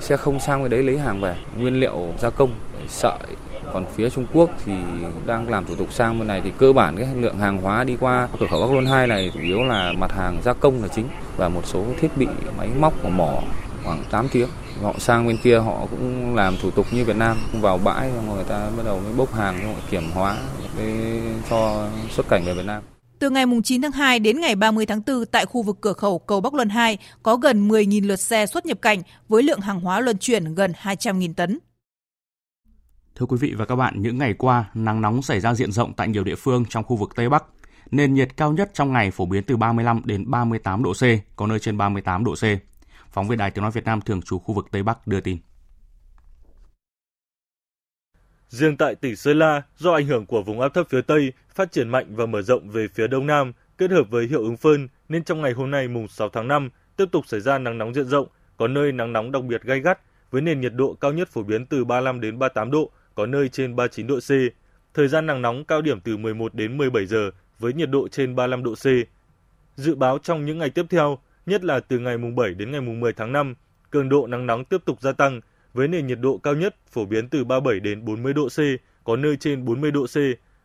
[0.00, 2.54] xe không sang với đấy lấy hàng về, nguyên liệu gia công,
[2.88, 3.18] sợi,
[3.72, 4.72] còn phía Trung Quốc thì
[5.26, 7.96] đang làm thủ tục sang bên này thì cơ bản cái lượng hàng hóa đi
[8.00, 10.88] qua cửa khẩu Bắc Luân 2 này chủ yếu là mặt hàng gia công là
[10.88, 13.42] chính và một số thiết bị, máy móc của mỏ
[13.84, 14.48] khoảng 8 tiếng.
[14.82, 18.22] Họ sang bên kia họ cũng làm thủ tục như Việt Nam vào bãi rồi
[18.34, 20.36] người ta bắt đầu mới bốc hàng rồi kiểm hóa
[20.78, 22.82] để cho xuất cảnh về Việt Nam.
[23.18, 26.18] Từ ngày 9 tháng 2 đến ngày 30 tháng 4 tại khu vực cửa khẩu
[26.18, 29.80] cầu Bắc Luân 2 có gần 10.000 lượt xe xuất nhập cảnh với lượng hàng
[29.80, 31.58] hóa luân chuyển gần 200.000 tấn.
[33.20, 35.92] Thưa quý vị và các bạn, những ngày qua, nắng nóng xảy ra diện rộng
[35.94, 37.44] tại nhiều địa phương trong khu vực Tây Bắc.
[37.90, 41.02] Nền nhiệt cao nhất trong ngày phổ biến từ 35 đến 38 độ C,
[41.36, 42.44] có nơi trên 38 độ C.
[43.10, 45.38] Phóng viên Đài Tiếng Nói Việt Nam thường trú khu vực Tây Bắc đưa tin.
[48.48, 51.72] Riêng tại tỉnh Sơn La, do ảnh hưởng của vùng áp thấp phía Tây phát
[51.72, 54.88] triển mạnh và mở rộng về phía Đông Nam, kết hợp với hiệu ứng phơn,
[55.08, 57.94] nên trong ngày hôm nay mùng 6 tháng 5 tiếp tục xảy ra nắng nóng
[57.94, 59.98] diện rộng, có nơi nắng nóng đặc biệt gay gắt
[60.30, 62.90] với nền nhiệt độ cao nhất phổ biến từ 35 đến 38 độ,
[63.20, 64.30] có nơi trên 39 độ C.
[64.94, 68.36] Thời gian nắng nóng cao điểm từ 11 đến 17 giờ với nhiệt độ trên
[68.36, 68.86] 35 độ C.
[69.76, 72.80] Dự báo trong những ngày tiếp theo, nhất là từ ngày mùng 7 đến ngày
[72.80, 73.54] mùng 10 tháng 5,
[73.90, 75.40] cường độ nắng nóng tiếp tục gia tăng
[75.74, 78.58] với nền nhiệt độ cao nhất phổ biến từ 37 đến 40 độ C,
[79.04, 80.16] có nơi trên 40 độ C.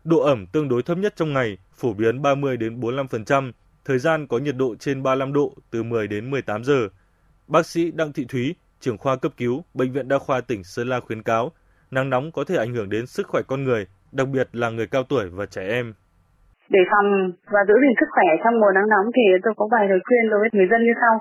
[0.04, 3.52] Độ ẩm tương đối thấp nhất trong ngày phổ biến 30 đến 45%,
[3.86, 6.88] thời gian có nhiệt độ trên 35 độ từ 10 đến 18 giờ.
[7.48, 10.90] Bác sĩ Đặng Thị Thúy, trưởng khoa cấp cứu, Bệnh viện Đa khoa tỉnh Sơn
[10.90, 11.52] La khuyến cáo
[11.96, 13.84] nắng nóng có thể ảnh hưởng đến sức khỏe con người,
[14.20, 15.86] đặc biệt là người cao tuổi và trẻ em.
[16.76, 17.08] Để phòng
[17.54, 20.24] và giữ gìn sức khỏe trong mùa nắng nóng thì tôi có vài lời khuyên
[20.32, 21.14] đối với người dân như sau.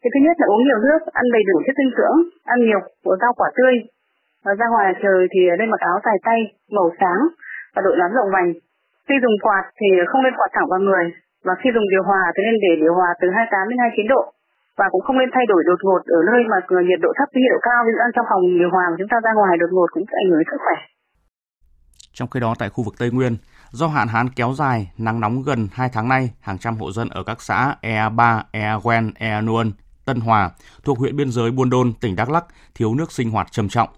[0.00, 2.18] Cái thứ nhất là uống nhiều nước, ăn đầy đủ chất dinh dưỡng,
[2.54, 3.74] ăn nhiều của rau quả tươi.
[4.44, 6.40] Và ra ngoài trời thì nên mặc áo dài tay,
[6.76, 7.20] màu sáng
[7.74, 8.48] và đội nón rộng vành.
[9.06, 11.04] Khi dùng quạt thì không nên quạt thẳng vào người
[11.46, 14.22] và khi dùng điều hòa thì nên để điều hòa từ 28 đến 29 độ
[14.78, 16.58] và cũng không nên thay đổi đột ngột ở nơi mà
[16.88, 18.96] nhiệt độ thấp với nhiệt độ cao ví dụ ăn trong phòng điều hòa mà
[18.98, 20.76] chúng ta ra ngoài đột ngột cũng sẽ ảnh hưởng đến sức khỏe.
[22.16, 23.36] Trong khi đó tại khu vực Tây Nguyên,
[23.70, 27.08] do hạn hán kéo dài, nắng nóng gần 2 tháng nay, hàng trăm hộ dân
[27.08, 29.72] ở các xã Ea Ba, Ea Quen, Ea Nuôn,
[30.04, 30.50] Tân Hòa
[30.84, 32.44] thuộc huyện biên giới Buôn Đôn, tỉnh Đắk Lắk
[32.74, 33.88] thiếu nước sinh hoạt trầm trọng.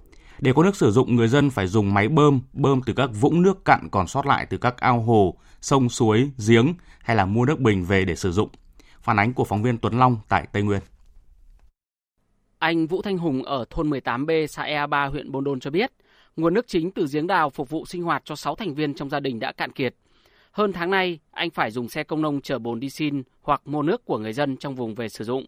[0.41, 3.43] Để có nước sử dụng, người dân phải dùng máy bơm, bơm từ các vũng
[3.43, 7.45] nước cạn còn sót lại từ các ao hồ, sông suối, giếng hay là mua
[7.45, 8.49] nước bình về để sử dụng.
[9.05, 10.81] Phản ánh của phóng viên Tuấn Long tại Tây Nguyên.
[12.59, 15.93] Anh Vũ Thanh Hùng ở thôn 18B xã Ea 3 huyện Buôn Đôn cho biết,
[16.37, 19.11] nguồn nước chính từ giếng đào phục vụ sinh hoạt cho 6 thành viên trong
[19.11, 19.95] gia đình đã cạn kiệt.
[20.53, 23.83] Hơn tháng nay, anh phải dùng xe công nông chở bồn đi xin hoặc mua
[23.83, 25.45] nước của người dân trong vùng về sử dụng.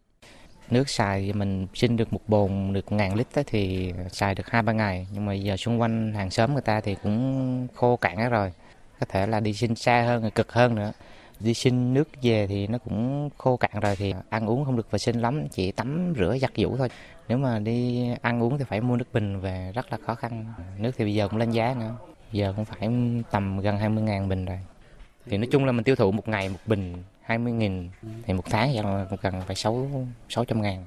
[0.70, 4.72] Nước xài mình xin được một bồn được ngàn lít thì xài được hai ba
[4.72, 8.28] ngày, nhưng mà giờ xung quanh hàng xóm người ta thì cũng khô cạn hết
[8.28, 8.52] rồi.
[9.00, 10.92] Có thể là đi xin xa hơn, cực hơn nữa
[11.40, 14.90] đi xin nước về thì nó cũng khô cạn rồi thì ăn uống không được
[14.90, 16.88] vệ sinh lắm chỉ tắm rửa giặt giũ thôi.
[17.28, 20.44] Nếu mà đi ăn uống thì phải mua nước bình về rất là khó khăn.
[20.78, 21.94] Nước thì bây giờ cũng lên giá nữa
[22.32, 22.88] giờ cũng phải
[23.30, 24.58] tầm gần 20 ngàn bình rồi.
[25.26, 27.90] Thì nói chung là mình tiêu thụ một ngày một bình 20 nghìn
[28.22, 29.90] thì một tháng vậy là cần phải 6,
[30.28, 30.86] 600 ngàn.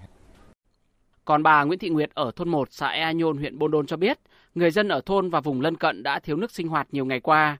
[1.25, 3.97] Còn bà Nguyễn Thị Nguyệt ở thôn 1 xã Ea Nhôn huyện Bôn Đôn cho
[3.97, 4.19] biết,
[4.55, 7.19] người dân ở thôn và vùng lân cận đã thiếu nước sinh hoạt nhiều ngày
[7.19, 7.57] qua.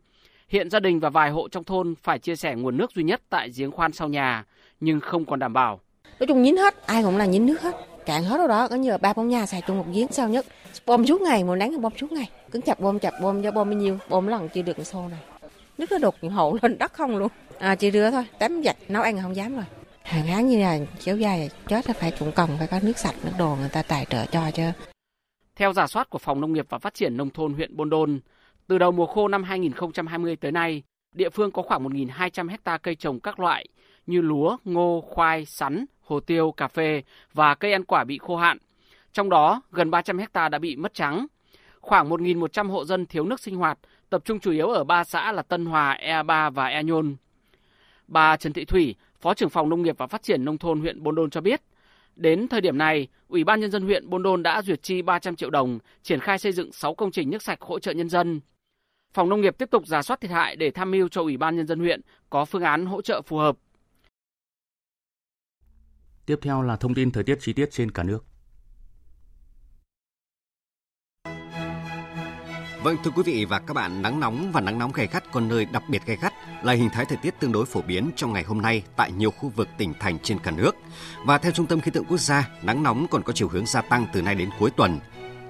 [0.50, 3.22] Hiện gia đình và vài hộ trong thôn phải chia sẻ nguồn nước duy nhất
[3.30, 4.46] tại giếng khoan sau nhà,
[4.80, 5.80] nhưng không còn đảm bảo.
[6.20, 7.76] Nói chung nhín hết, ai cũng là nhín nước hết.
[8.06, 10.46] Cạn hết rồi đó, có nhờ ba bông nhà xài chung một giếng sao nhất.
[10.86, 12.30] Bom suốt ngày, mùa nắng bom suốt ngày.
[12.52, 15.08] Cứ chặt bom chặt bom cho bom bao nhiêu, bom lần chưa được một xô
[15.08, 15.20] này.
[15.78, 17.32] Nước nó đục hậu lên đất không luôn.
[17.60, 19.66] À chỉ rửa thôi, tắm giặt, nấu ăn không dám rồi.
[20.04, 23.16] Hàng tháng như là kéo dài chết là phải cũng cần phải có nước sạch,
[23.24, 24.64] nước đồ người ta tài trợ cho chứ.
[25.56, 28.20] Theo giả soát của Phòng Nông nghiệp và Phát triển Nông thôn huyện Bôn Đôn,
[28.70, 30.84] từ đầu mùa khô năm 2020 tới nay,
[31.16, 33.66] địa phương có khoảng 1.200 hecta cây trồng các loại
[34.06, 37.04] như lúa, ngô, khoai, sắn, hồ tiêu, cà phê
[37.34, 38.58] và cây ăn quả bị khô hạn.
[39.14, 41.28] Trong đó, gần 300 hecta đã bị mất trắng.
[41.80, 45.32] Khoảng 1.100 hộ dân thiếu nước sinh hoạt, tập trung chủ yếu ở ba xã
[45.32, 47.16] là Tân Hòa, Ea Ba và Ea Nhôn.
[48.08, 51.04] Bà Trần Thị Thủy, Phó trưởng phòng Nông nghiệp và Phát triển Nông thôn huyện
[51.04, 51.62] Bôn Đôn cho biết,
[52.16, 55.36] Đến thời điểm này, Ủy ban Nhân dân huyện Bôn Đôn đã duyệt chi 300
[55.36, 58.40] triệu đồng, triển khai xây dựng 6 công trình nước sạch hỗ trợ nhân dân.
[59.14, 61.56] Phòng Nông nghiệp tiếp tục giả soát thiệt hại để tham mưu cho Ủy ban
[61.56, 63.58] Nhân dân huyện có phương án hỗ trợ phù hợp.
[66.26, 68.26] Tiếp theo là thông tin thời tiết chi tiết trên cả nước.
[72.84, 75.48] Vâng thưa quý vị và các bạn, nắng nóng và nắng nóng gay gắt còn
[75.48, 76.34] nơi đặc biệt gay gắt
[76.64, 79.32] là hình thái thời tiết tương đối phổ biến trong ngày hôm nay tại nhiều
[79.32, 80.76] khu vực tỉnh thành trên cả nước.
[81.26, 83.82] Và theo Trung tâm Khí tượng Quốc gia, nắng nóng còn có chiều hướng gia
[83.82, 85.00] tăng từ nay đến cuối tuần.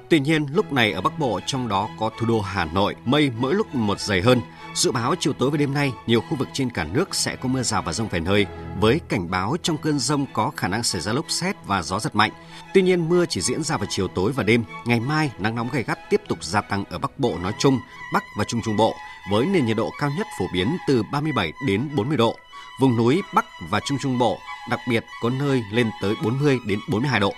[0.10, 3.32] Tuy nhiên, lúc này ở Bắc Bộ trong đó có thủ đô Hà Nội, mây
[3.38, 4.42] mỗi lúc một dày hơn.
[4.74, 7.50] Dự báo chiều tối và đêm nay, nhiều khu vực trên cả nước sẽ có
[7.50, 8.46] mưa rào và rông vài nơi,
[8.80, 12.00] với cảnh báo trong cơn rông có khả năng xảy ra lốc xét và gió
[12.00, 12.32] giật mạnh.
[12.74, 14.64] Tuy nhiên, mưa chỉ diễn ra vào chiều tối và đêm.
[14.86, 17.80] Ngày mai, nắng nóng gay gắt tiếp tục gia tăng ở Bắc Bộ nói chung,
[18.14, 18.94] Bắc và Trung Trung Bộ,
[19.32, 22.36] với nền nhiệt độ cao nhất phổ biến từ 37 đến 40 độ.
[22.80, 24.40] Vùng núi Bắc và Trung Trung Bộ
[24.70, 27.34] đặc biệt có nơi lên tới 40 đến 42 độ.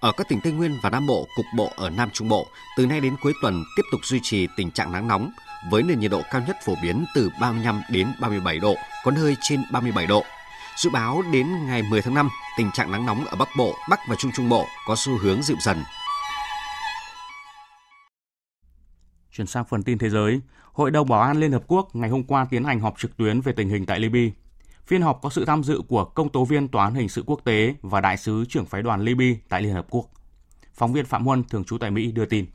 [0.00, 2.46] Ở các tỉnh Tây Nguyên và Nam Bộ, cục bộ ở Nam Trung Bộ,
[2.76, 5.30] từ nay đến cuối tuần tiếp tục duy trì tình trạng nắng nóng,
[5.70, 8.74] với nền nhiệt độ cao nhất phổ biến từ 35 đến 37 độ,
[9.04, 10.24] có nơi trên 37 độ.
[10.76, 12.28] Dự báo đến ngày 10 tháng 5,
[12.58, 15.42] tình trạng nắng nóng ở Bắc Bộ, Bắc và Trung Trung Bộ có xu hướng
[15.42, 15.76] dịu dần.
[19.32, 20.40] Chuyển sang phần tin thế giới,
[20.72, 23.40] Hội đồng Bảo an Liên Hợp Quốc ngày hôm qua tiến hành họp trực tuyến
[23.40, 24.30] về tình hình tại Libya.
[24.88, 27.44] Phiên họp có sự tham dự của công tố viên Tòa án hình sự quốc
[27.44, 30.06] tế và đại sứ trưởng phái đoàn Libya tại Liên Hợp Quốc.
[30.74, 32.46] Phóng viên Phạm Huân, thường trú tại Mỹ đưa tin.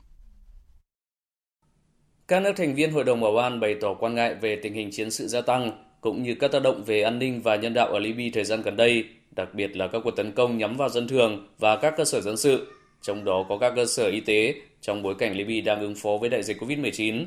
[2.28, 4.90] Các nước thành viên Hội đồng Bảo an bày tỏ quan ngại về tình hình
[4.92, 7.88] chiến sự gia tăng, cũng như các tác động về an ninh và nhân đạo
[7.88, 10.88] ở Libya thời gian gần đây, đặc biệt là các cuộc tấn công nhắm vào
[10.88, 12.72] dân thường và các cơ sở dân sự,
[13.02, 16.10] trong đó có các cơ sở y tế trong bối cảnh Libya đang ứng phó
[16.20, 17.24] với đại dịch COVID-19.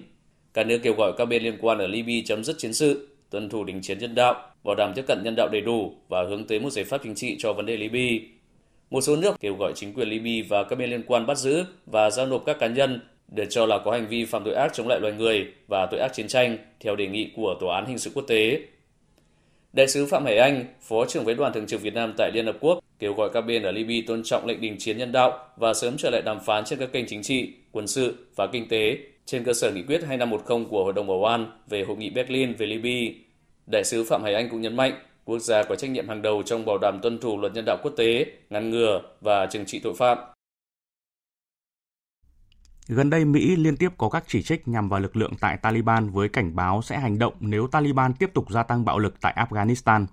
[0.54, 3.50] Các nước kêu gọi các bên liên quan ở Libya chấm dứt chiến sự, tuân
[3.50, 6.48] thủ đình chiến nhân đạo, bảo đảm tiếp cận nhân đạo đầy đủ và hướng
[6.48, 8.28] tới một giải pháp chính trị cho vấn đề Libya.
[8.90, 11.66] Một số nước kêu gọi chính quyền Libya và các bên liên quan bắt giữ
[11.86, 14.74] và giao nộp các cá nhân được cho là có hành vi phạm tội ác
[14.74, 17.86] chống lại loài người và tội ác chiến tranh theo đề nghị của Tòa án
[17.86, 18.62] Hình sự Quốc tế.
[19.74, 22.46] Đại sứ Phạm Hải Anh, Phó trưởng phái đoàn thường trực Việt Nam tại Liên
[22.46, 25.48] Hợp Quốc, kêu gọi các bên ở Libya tôn trọng lệnh đình chiến nhân đạo
[25.58, 28.68] và sớm trở lại đàm phán trên các kênh chính trị, quân sự và kinh
[28.68, 28.98] tế
[29.28, 32.56] trên cơ sở nghị quyết 2510 của Hội đồng Bảo an về Hội nghị Berlin
[32.56, 33.14] về Libya.
[33.72, 34.94] Đại sứ Phạm Hải Anh cũng nhấn mạnh,
[35.26, 37.78] quốc gia có trách nhiệm hàng đầu trong bảo đảm tuân thủ luật nhân đạo
[37.84, 40.18] quốc tế, ngăn ngừa và trừng trị tội phạm.
[42.88, 46.10] Gần đây, Mỹ liên tiếp có các chỉ trích nhằm vào lực lượng tại Taliban
[46.10, 49.36] với cảnh báo sẽ hành động nếu Taliban tiếp tục gia tăng bạo lực tại
[49.50, 50.06] Afghanistan.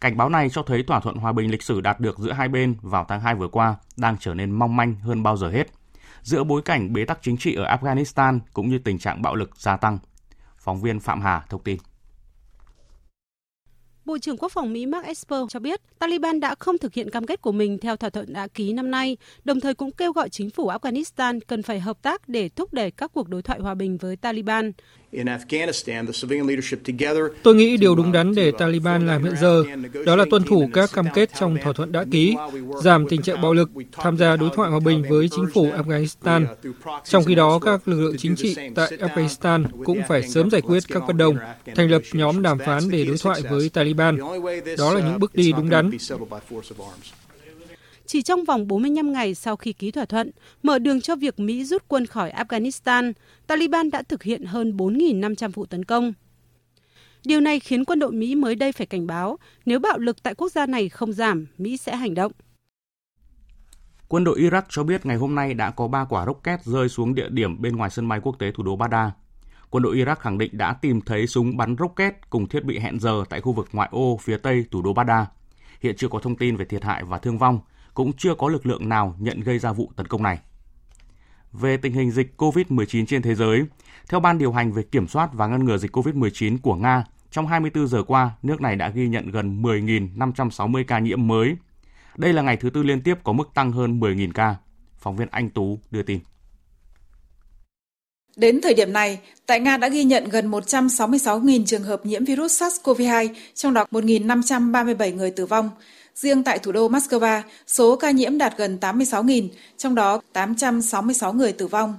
[0.00, 2.48] Cảnh báo này cho thấy thỏa thuận hòa bình lịch sử đạt được giữa hai
[2.48, 5.77] bên vào tháng 2 vừa qua đang trở nên mong manh hơn bao giờ hết,
[6.28, 9.50] giữa bối cảnh bế tắc chính trị ở Afghanistan cũng như tình trạng bạo lực
[9.56, 9.98] gia tăng.
[10.58, 11.78] Phóng viên Phạm Hà thông tin.
[14.04, 17.26] Bộ trưởng Quốc phòng Mỹ Mark Esper cho biết Taliban đã không thực hiện cam
[17.26, 20.28] kết của mình theo thỏa thuận đã ký năm nay, đồng thời cũng kêu gọi
[20.28, 23.74] chính phủ Afghanistan cần phải hợp tác để thúc đẩy các cuộc đối thoại hòa
[23.74, 24.72] bình với Taliban.
[27.42, 29.64] Tôi nghĩ điều đúng đắn để Taliban làm hiện giờ
[30.06, 32.36] đó là tuân thủ các cam kết trong thỏa thuận đã ký,
[32.82, 36.46] giảm tình trạng bạo lực, tham gia đối thoại hòa bình với chính phủ Afghanistan.
[37.04, 40.82] Trong khi đó, các lực lượng chính trị tại Afghanistan cũng phải sớm giải quyết
[40.88, 41.36] các bất đồng,
[41.74, 44.18] thành lập nhóm đàm phán để đối thoại với Taliban.
[44.78, 45.90] Đó là những bước đi đúng đắn.
[48.08, 50.30] Chỉ trong vòng 45 ngày sau khi ký thỏa thuận,
[50.62, 53.12] mở đường cho việc Mỹ rút quân khỏi Afghanistan,
[53.46, 56.12] Taliban đã thực hiện hơn 4.500 vụ tấn công.
[57.24, 60.34] Điều này khiến quân đội Mỹ mới đây phải cảnh báo, nếu bạo lực tại
[60.34, 62.32] quốc gia này không giảm, Mỹ sẽ hành động.
[64.08, 67.14] Quân đội Iraq cho biết ngày hôm nay đã có 3 quả rocket rơi xuống
[67.14, 69.10] địa điểm bên ngoài sân bay quốc tế thủ đô Baghdad.
[69.70, 73.00] Quân đội Iraq khẳng định đã tìm thấy súng bắn rocket cùng thiết bị hẹn
[73.00, 75.26] giờ tại khu vực ngoại ô phía tây thủ đô Baghdad.
[75.80, 77.60] Hiện chưa có thông tin về thiệt hại và thương vong,
[77.98, 80.38] cũng chưa có lực lượng nào nhận gây ra vụ tấn công này.
[81.52, 83.62] Về tình hình dịch COVID-19 trên thế giới,
[84.08, 87.46] theo Ban điều hành về kiểm soát và ngăn ngừa dịch COVID-19 của Nga, trong
[87.46, 91.56] 24 giờ qua, nước này đã ghi nhận gần 10.560 ca nhiễm mới.
[92.16, 94.56] Đây là ngày thứ tư liên tiếp có mức tăng hơn 10.000 ca.
[94.98, 96.18] Phóng viên Anh Tú đưa tin.
[98.36, 102.62] Đến thời điểm này, tại Nga đã ghi nhận gần 166.000 trường hợp nhiễm virus
[102.62, 105.70] SARS-CoV-2, trong đó 1.537 người tử vong.
[106.20, 111.52] Riêng tại thủ đô Moscow, số ca nhiễm đạt gần 86.000, trong đó 866 người
[111.52, 111.96] tử vong.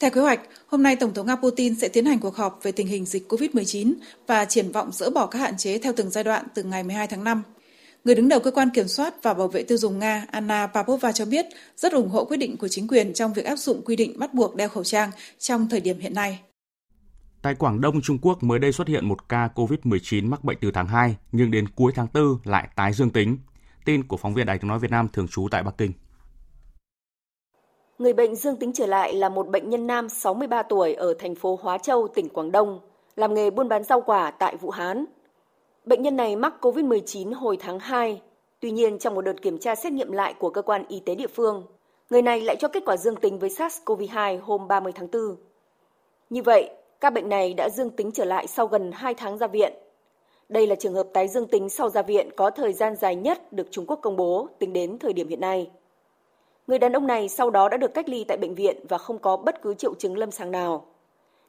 [0.00, 2.72] Theo kế hoạch, hôm nay Tổng thống Nga Putin sẽ tiến hành cuộc họp về
[2.72, 3.92] tình hình dịch COVID-19
[4.26, 7.06] và triển vọng dỡ bỏ các hạn chế theo từng giai đoạn từ ngày 12
[7.06, 7.42] tháng 5.
[8.04, 11.12] Người đứng đầu cơ quan kiểm soát và bảo vệ tiêu dùng Nga Anna Papova
[11.12, 13.96] cho biết rất ủng hộ quyết định của chính quyền trong việc áp dụng quy
[13.96, 16.38] định bắt buộc đeo khẩu trang trong thời điểm hiện nay.
[17.42, 20.70] Tại Quảng Đông, Trung Quốc mới đây xuất hiện một ca COVID-19 mắc bệnh từ
[20.74, 23.38] tháng 2, nhưng đến cuối tháng 4 lại tái dương tính.
[23.84, 25.92] Tin của phóng viên Đài tiếng nói Việt Nam thường trú tại Bắc Kinh.
[27.98, 31.34] Người bệnh dương tính trở lại là một bệnh nhân nam 63 tuổi ở thành
[31.34, 32.80] phố Hóa Châu, tỉnh Quảng Đông,
[33.16, 35.04] làm nghề buôn bán rau quả tại Vũ Hán.
[35.84, 38.22] Bệnh nhân này mắc COVID-19 hồi tháng 2,
[38.60, 41.14] tuy nhiên trong một đợt kiểm tra xét nghiệm lại của cơ quan y tế
[41.14, 41.66] địa phương,
[42.10, 45.36] người này lại cho kết quả dương tính với SARS-CoV-2 hôm 30 tháng 4.
[46.30, 46.70] Như vậy,
[47.02, 49.72] các bệnh này đã dương tính trở lại sau gần 2 tháng ra viện.
[50.48, 53.52] Đây là trường hợp tái dương tính sau ra viện có thời gian dài nhất
[53.52, 55.70] được Trung Quốc công bố tính đến thời điểm hiện nay.
[56.66, 59.18] Người đàn ông này sau đó đã được cách ly tại bệnh viện và không
[59.18, 60.86] có bất cứ triệu chứng lâm sàng nào.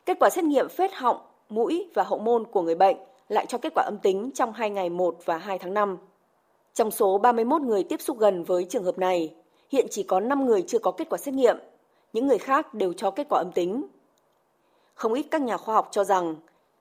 [0.06, 1.18] Kết quả xét nghiệm phết họng,
[1.50, 2.98] mũi và hậu môn của người bệnh
[3.30, 5.98] lại cho kết quả âm tính trong 2 ngày 1 và 2 tháng 5.
[6.74, 9.34] Trong số 31 người tiếp xúc gần với trường hợp này,
[9.72, 11.58] hiện chỉ có 5 người chưa có kết quả xét nghiệm,
[12.14, 13.84] những người khác đều cho kết quả âm tính.
[14.94, 16.36] Không ít các nhà khoa học cho rằng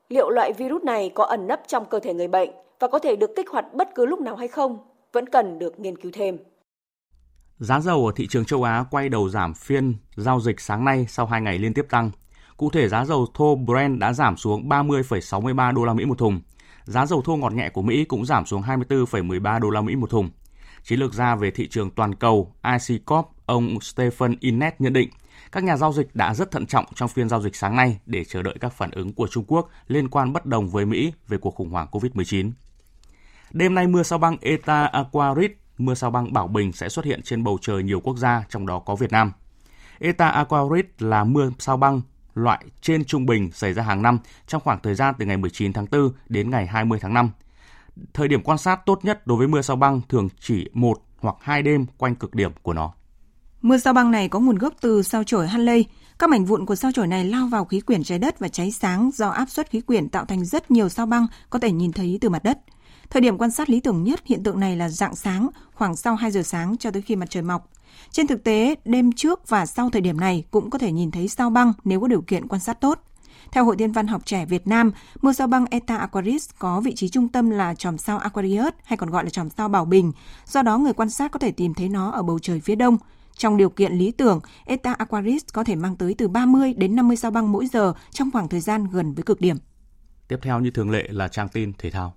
[0.09, 2.51] liệu loại virus này có ẩn nấp trong cơ thể người bệnh
[2.81, 4.79] và có thể được kích hoạt bất cứ lúc nào hay không
[5.13, 6.39] vẫn cần được nghiên cứu thêm.
[7.59, 11.07] Giá dầu ở thị trường châu Á quay đầu giảm phiên giao dịch sáng nay
[11.09, 12.11] sau 2 ngày liên tiếp tăng.
[12.57, 16.41] Cụ thể giá dầu thô Brent đã giảm xuống 30,63 đô la Mỹ một thùng.
[16.85, 20.11] Giá dầu thô ngọt nhẹ của Mỹ cũng giảm xuống 24,13 đô la Mỹ một
[20.11, 20.31] thùng.
[20.83, 22.55] Chiến lược gia về thị trường toàn cầu
[22.89, 25.09] IC Corp, ông Stephen Innet nhận định
[25.53, 28.25] các nhà giao dịch đã rất thận trọng trong phiên giao dịch sáng nay để
[28.25, 31.39] chờ đợi các phản ứng của Trung Quốc liên quan bất đồng với Mỹ về
[31.39, 32.51] cuộc khủng hoảng COVID-19.
[33.51, 37.23] Đêm nay mưa sao băng Eta Aquarit, mưa sao băng Bảo Bình sẽ xuất hiện
[37.23, 39.33] trên bầu trời nhiều quốc gia, trong đó có Việt Nam.
[39.99, 42.01] Eta Aquarit là mưa sao băng
[42.35, 45.73] loại trên trung bình xảy ra hàng năm trong khoảng thời gian từ ngày 19
[45.73, 47.31] tháng 4 đến ngày 20 tháng 5.
[48.15, 51.37] Thời điểm quan sát tốt nhất đối với mưa sao băng thường chỉ một hoặc
[51.41, 52.93] hai đêm quanh cực điểm của nó.
[53.63, 55.85] Mưa sao băng này có nguồn gốc từ sao chổi Hanley.
[56.19, 58.71] Các mảnh vụn của sao chổi này lao vào khí quyển trái đất và cháy
[58.71, 61.93] sáng do áp suất khí quyển tạo thành rất nhiều sao băng có thể nhìn
[61.93, 62.59] thấy từ mặt đất.
[63.11, 66.15] Thời điểm quan sát lý tưởng nhất hiện tượng này là dạng sáng, khoảng sau
[66.15, 67.71] 2 giờ sáng cho tới khi mặt trời mọc.
[68.11, 71.29] Trên thực tế, đêm trước và sau thời điểm này cũng có thể nhìn thấy
[71.29, 73.01] sao băng nếu có điều kiện quan sát tốt.
[73.53, 74.93] Theo Hội Thiên văn học trẻ Việt Nam,
[75.23, 78.97] mưa sao băng Eta Aquaris có vị trí trung tâm là chòm sao Aquarius hay
[78.97, 80.13] còn gọi là chòm sao Bảo Bình.
[80.47, 82.99] Do đó người quan sát có thể tìm thấy nó ở bầu trời phía đông.
[83.43, 87.17] Trong điều kiện lý tưởng, Eta Aquaris có thể mang tới từ 30 đến 50
[87.17, 89.57] sao băng mỗi giờ trong khoảng thời gian gần với cực điểm.
[90.29, 92.15] Tiếp theo như thường lệ là trang tin thể thao.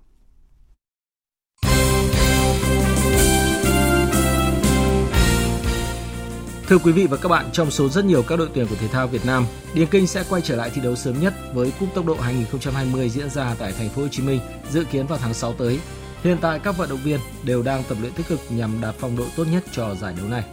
[6.66, 8.88] Thưa quý vị và các bạn, trong số rất nhiều các đội tuyển của thể
[8.88, 11.94] thao Việt Nam, Điền Kinh sẽ quay trở lại thi đấu sớm nhất với Cúp
[11.94, 15.34] Tốc độ 2020 diễn ra tại thành phố Hồ Chí Minh, dự kiến vào tháng
[15.34, 15.80] 6 tới.
[16.22, 19.16] Hiện tại các vận động viên đều đang tập luyện tích cực nhằm đạt phong
[19.16, 20.44] độ tốt nhất cho giải đấu này.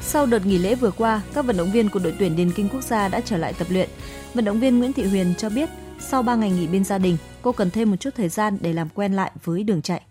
[0.00, 2.68] Sau đợt nghỉ lễ vừa qua, các vận động viên của đội tuyển Điền Kinh
[2.68, 3.88] quốc gia đã trở lại tập luyện.
[4.34, 5.68] Vận động viên Nguyễn Thị Huyền cho biết,
[6.00, 8.72] sau 3 ngày nghỉ bên gia đình, cô cần thêm một chút thời gian để
[8.72, 10.02] làm quen lại với đường chạy.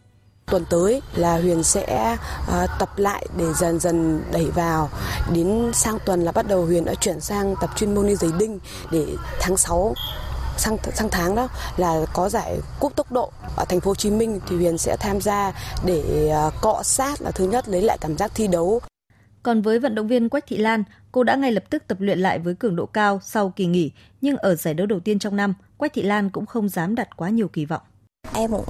[0.46, 4.90] Tuần tới là Huyền sẽ uh, tập lại để dần dần đẩy vào.
[5.34, 8.32] Đến sang tuần là bắt đầu Huyền đã chuyển sang tập chuyên môn đi giày
[8.40, 8.60] đinh
[8.92, 9.06] để
[9.40, 9.94] tháng 6
[10.58, 14.12] sang sang tháng đó là có giải cúp tốc độ ở thành phố Hồ Chí
[14.12, 15.54] Minh thì Huyền sẽ tham gia
[15.86, 18.82] để uh, cọ sát là thứ nhất lấy lại cảm giác thi đấu.
[19.48, 22.20] Còn với vận động viên Quách Thị Lan, cô đã ngay lập tức tập luyện
[22.20, 23.92] lại với cường độ cao sau kỳ nghỉ,
[24.22, 27.18] nhưng ở giải đấu đầu tiên trong năm, Quách Thị Lan cũng không dám đặt
[27.18, 27.82] quá nhiều kỳ vọng.
[28.34, 28.66] Em cũng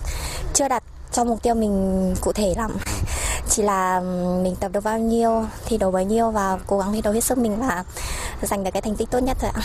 [0.54, 2.72] chưa đặt cho mục tiêu mình cụ thể lắm
[3.50, 4.02] chỉ là
[4.44, 7.22] mình tập được bao nhiêu thi đấu bấy nhiêu và cố gắng thi đấu hết
[7.22, 7.84] sức mình và
[8.42, 9.62] giành được cái thành tích tốt nhất thôi ạ.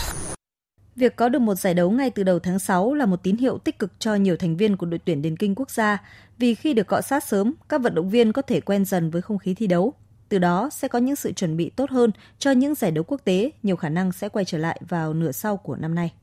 [0.95, 3.57] Việc có được một giải đấu ngay từ đầu tháng 6 là một tín hiệu
[3.57, 5.97] tích cực cho nhiều thành viên của đội tuyển điền kinh quốc gia
[6.37, 9.21] vì khi được cọ sát sớm, các vận động viên có thể quen dần với
[9.21, 9.93] không khí thi đấu.
[10.33, 13.21] Từ đó sẽ có những sự chuẩn bị tốt hơn cho những giải đấu quốc
[13.23, 16.13] tế, nhiều khả năng sẽ quay trở lại vào nửa sau của năm nay.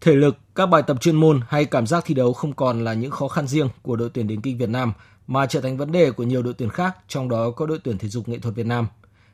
[0.00, 2.94] Thể lực, các bài tập chuyên môn hay cảm giác thi đấu không còn là
[2.94, 4.92] những khó khăn riêng của đội tuyển điền kinh Việt Nam
[5.26, 7.98] mà trở thành vấn đề của nhiều đội tuyển khác, trong đó có đội tuyển
[7.98, 8.86] thể dục nghệ thuật Việt Nam.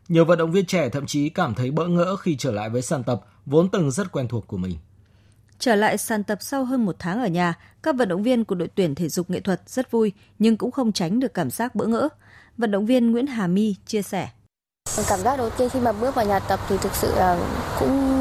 [0.08, 2.82] Nhiều vận động viên trẻ thậm chí cảm thấy bỡ ngỡ khi trở lại với
[2.82, 4.76] sàn tập vốn từng rất quen thuộc của mình.
[5.58, 8.54] Trở lại sàn tập sau hơn một tháng ở nhà, các vận động viên của
[8.54, 11.74] đội tuyển thể dục nghệ thuật rất vui nhưng cũng không tránh được cảm giác
[11.74, 12.08] bỡ ngỡ.
[12.58, 14.28] Vận động viên Nguyễn Hà My chia sẻ.
[15.08, 17.38] Cảm giác đầu tiên khi mà bước vào nhà tập thì thực sự là
[17.78, 18.18] cũng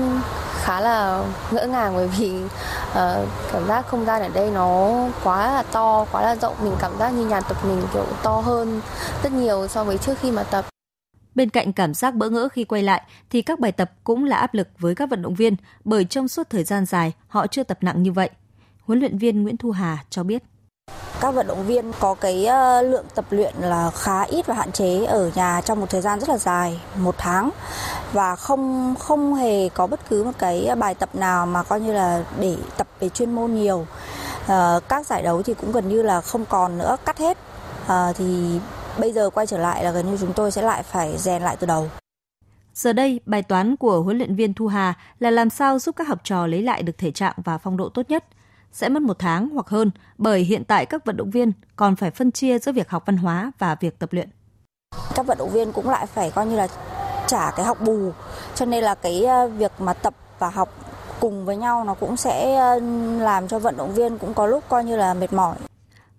[0.62, 4.94] khá là ngỡ ngàng bởi vì uh, cảm giác không gian ở đây nó
[5.24, 6.56] quá là to, quá là rộng.
[6.64, 8.82] Mình cảm giác như nhà tập mình kiểu to hơn
[9.24, 10.66] rất nhiều so với trước khi mà tập.
[11.36, 14.38] Bên cạnh cảm giác bỡ ngỡ khi quay lại thì các bài tập cũng là
[14.38, 17.64] áp lực với các vận động viên bởi trong suốt thời gian dài họ chưa
[17.64, 18.30] tập nặng như vậy.
[18.82, 20.44] Huấn luyện viên Nguyễn Thu Hà cho biết
[21.22, 24.72] các vận động viên có cái ờ, lượng tập luyện là khá ít và hạn
[24.72, 27.50] chế ở nhà trong một thời gian rất là dài, một tháng
[28.14, 31.94] và không không hề có bất cứ một cái bài tập nào mà coi như
[31.94, 33.88] là để tập về chuyên môn nhiều.
[34.48, 37.38] À, các giải đấu thì cũng gần như là không còn nữa, cắt hết.
[37.88, 38.60] À, thì
[38.98, 41.58] bây giờ quay trở lại là gần như chúng tôi sẽ lại phải rèn lại
[41.60, 41.90] từ đầu.
[42.74, 46.08] Giờ đây, bài toán của huấn luyện viên Thu Hà là làm sao giúp các
[46.08, 48.24] học trò lấy lại được thể trạng và phong độ tốt nhất–
[48.78, 52.12] sẽ mất một tháng hoặc hơn bởi hiện tại các vận động viên còn phải
[52.12, 54.30] phân chia giữa việc học văn hóa và việc tập luyện.
[55.16, 56.68] Các vận động viên cũng lại phải coi như là
[57.28, 58.12] trả cái học bù
[58.56, 60.70] cho nên là cái ờ, việc mà tập và học
[61.20, 62.80] cùng với nhau nó cũng sẽ ờ,
[63.20, 65.56] làm cho vận động viên cũng có lúc coi như là mệt mỏi.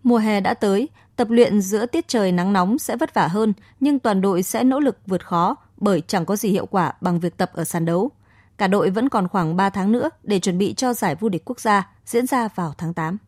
[0.03, 3.53] Mùa hè đã tới, tập luyện giữa tiết trời nắng nóng sẽ vất vả hơn,
[3.81, 7.21] nhưng toàn đội sẽ nỗ lực vượt khó bởi chẳng có gì hiệu quả bằng
[7.21, 8.11] việc tập ở sàn đấu.
[8.59, 11.43] Cả đội vẫn còn khoảng 3 tháng nữa để chuẩn bị cho giải vô địch
[11.45, 13.19] quốc gia diễn ra vào tháng 8.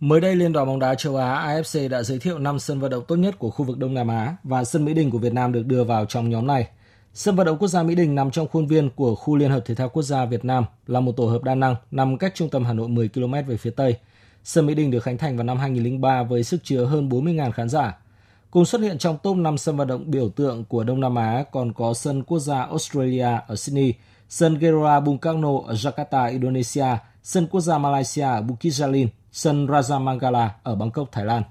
[0.00, 2.90] Mới đây, Liên đoàn bóng đá châu Á AFC đã giới thiệu 5 sân vận
[2.90, 5.32] động tốt nhất của khu vực Đông Nam Á và sân Mỹ Đình của Việt
[5.32, 6.68] Nam được đưa vào trong nhóm này.
[7.14, 9.60] Sân vận động quốc gia Mỹ Đình nằm trong khuôn viên của khu Liên hợp
[9.66, 12.50] Thể thao Quốc gia Việt Nam là một tổ hợp đa năng nằm cách trung
[12.50, 13.96] tâm Hà Nội 10 km về phía Tây.
[14.44, 17.68] Sân Mỹ Đình được khánh thành vào năm 2003 với sức chứa hơn 40.000 khán
[17.68, 17.98] giả.
[18.50, 21.44] Cùng xuất hiện trong top 5 sân vận động biểu tượng của Đông Nam Á
[21.52, 23.94] còn có sân quốc gia Australia ở Sydney,
[24.28, 26.86] sân Gelora Bung Karno ở Jakarta, Indonesia,
[27.22, 31.42] sân quốc gia Malaysia ở Bukit Jalil, sân Raja Mangala ở Bangkok, Thái Lan.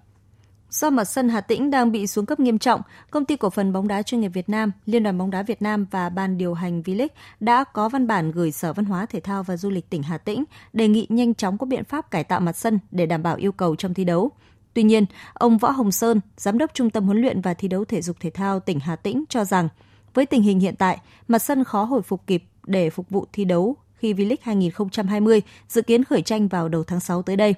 [0.69, 2.81] Do mặt sân Hà Tĩnh đang bị xuống cấp nghiêm trọng,
[3.11, 5.61] công ty cổ phần bóng đá chuyên nghiệp Việt Nam, Liên đoàn bóng đá Việt
[5.61, 7.07] Nam và ban điều hành V-League
[7.39, 10.17] đã có văn bản gửi Sở Văn hóa Thể thao và Du lịch tỉnh Hà
[10.17, 10.43] Tĩnh
[10.73, 13.51] đề nghị nhanh chóng có biện pháp cải tạo mặt sân để đảm bảo yêu
[13.51, 14.31] cầu trong thi đấu.
[14.77, 17.85] Tuy nhiên, ông Võ Hồng Sơn, giám đốc Trung tâm huấn luyện và thi đấu
[17.85, 19.69] thể dục thể thao tỉnh Hà Tĩnh cho rằng,
[20.13, 20.97] với tình hình hiện tại,
[21.27, 25.81] mặt sân khó hồi phục kịp để phục vụ thi đấu khi V-League 2020 dự
[25.81, 27.55] kiến khởi tranh vào đầu tháng 6 tới đây.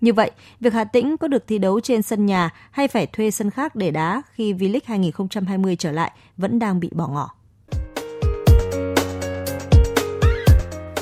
[0.00, 3.30] Như vậy, việc Hà Tĩnh có được thi đấu trên sân nhà hay phải thuê
[3.30, 7.30] sân khác để đá khi V-League 2020 trở lại vẫn đang bị bỏ ngỏ.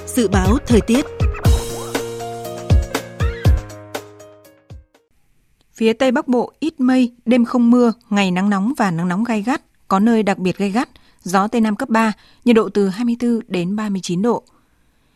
[0.06, 1.04] Dự báo thời tiết
[5.78, 9.24] Phía Tây Bắc Bộ ít mây, đêm không mưa, ngày nắng nóng và nắng nóng
[9.24, 10.88] gai gắt, có nơi đặc biệt gai gắt,
[11.22, 12.12] gió Tây Nam cấp 3,
[12.44, 14.42] nhiệt độ từ 24 đến 39 độ.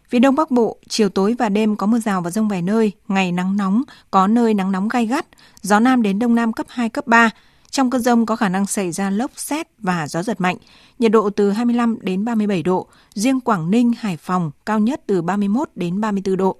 [0.09, 2.93] Phía Đông Bắc Bộ, chiều tối và đêm có mưa rào và rông vài nơi,
[3.09, 5.27] ngày nắng nóng, có nơi nắng nóng gai gắt,
[5.63, 7.31] gió Nam đến Đông Nam cấp 2, cấp 3.
[7.71, 10.57] Trong cơn rông có khả năng xảy ra lốc xét và gió giật mạnh,
[10.99, 15.23] nhiệt độ từ 25 đến 37 độ, riêng Quảng Ninh, Hải Phòng cao nhất từ
[15.23, 16.57] 31 đến 34 độ.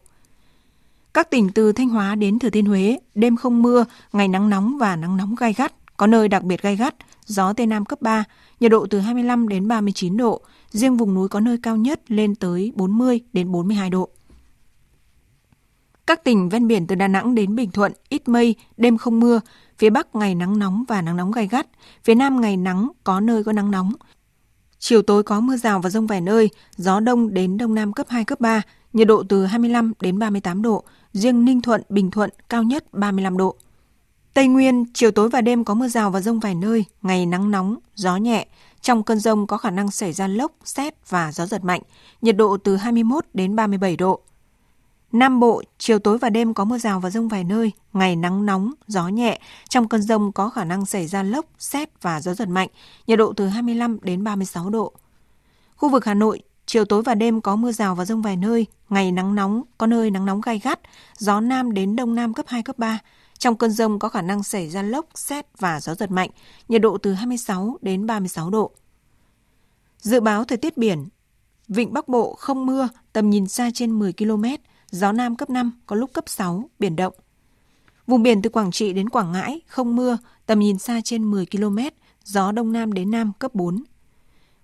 [1.15, 4.79] Các tỉnh từ Thanh Hóa đến Thừa Thiên Huế, đêm không mưa, ngày nắng nóng
[4.79, 6.95] và nắng nóng gai gắt, có nơi đặc biệt gai gắt,
[7.27, 8.25] gió Tây Nam cấp 3,
[8.61, 10.41] nhiệt độ từ 25 đến 39 độ,
[10.71, 14.09] riêng vùng núi có nơi cao nhất lên tới 40 đến 42 độ.
[16.07, 19.41] Các tỉnh ven biển từ Đà Nẵng đến Bình Thuận ít mây, đêm không mưa,
[19.79, 21.67] phía Bắc ngày nắng nóng và nắng nóng gai gắt,
[22.05, 23.93] phía Nam ngày nắng có nơi có nắng nóng.
[24.85, 28.07] Chiều tối có mưa rào và rông vài nơi, gió đông đến đông nam cấp
[28.09, 28.63] 2 cấp 3,
[28.93, 33.37] nhiệt độ từ 25 đến 38 độ, riêng Ninh Thuận, Bình Thuận cao nhất 35
[33.37, 33.57] độ.
[34.35, 37.51] Tây Nguyên, chiều tối và đêm có mưa rào và rông vài nơi, ngày nắng
[37.51, 38.47] nóng, gió nhẹ.
[38.81, 41.83] Trong cơn rông có khả năng xảy ra lốc, xét và gió giật mạnh,
[42.23, 44.21] nhiệt độ từ 21 đến 37 độ.
[45.13, 48.47] Nam Bộ, chiều tối và đêm có mưa rào và rông vài nơi, ngày nắng
[48.47, 49.41] nóng, gió nhẹ.
[49.69, 52.69] Trong cơn rông có khả năng xảy ra lốc, xét và gió giật mạnh,
[53.07, 54.93] nhiệt độ từ 25 đến 36 độ.
[55.77, 58.67] Khu vực Hà Nội, chiều tối và đêm có mưa rào và rông vài nơi,
[58.89, 60.81] ngày nắng nóng, có nơi nắng nóng gai gắt,
[61.19, 62.99] gió Nam đến Đông Nam cấp 2, cấp 3.
[63.39, 66.31] Trong cơn rông có khả năng xảy ra lốc, xét và gió giật mạnh,
[66.69, 68.71] nhiệt độ từ 26 đến 36 độ.
[69.99, 71.09] Dự báo thời tiết biển,
[71.69, 74.45] Vịnh Bắc Bộ không mưa, tầm nhìn xa trên 10 km,
[74.93, 77.15] gió Nam cấp 5, có lúc cấp 6, biển động.
[78.07, 81.47] Vùng biển từ Quảng Trị đến Quảng Ngãi không mưa, tầm nhìn xa trên 10
[81.47, 81.79] km,
[82.25, 83.85] gió Đông Nam đến Nam cấp 4.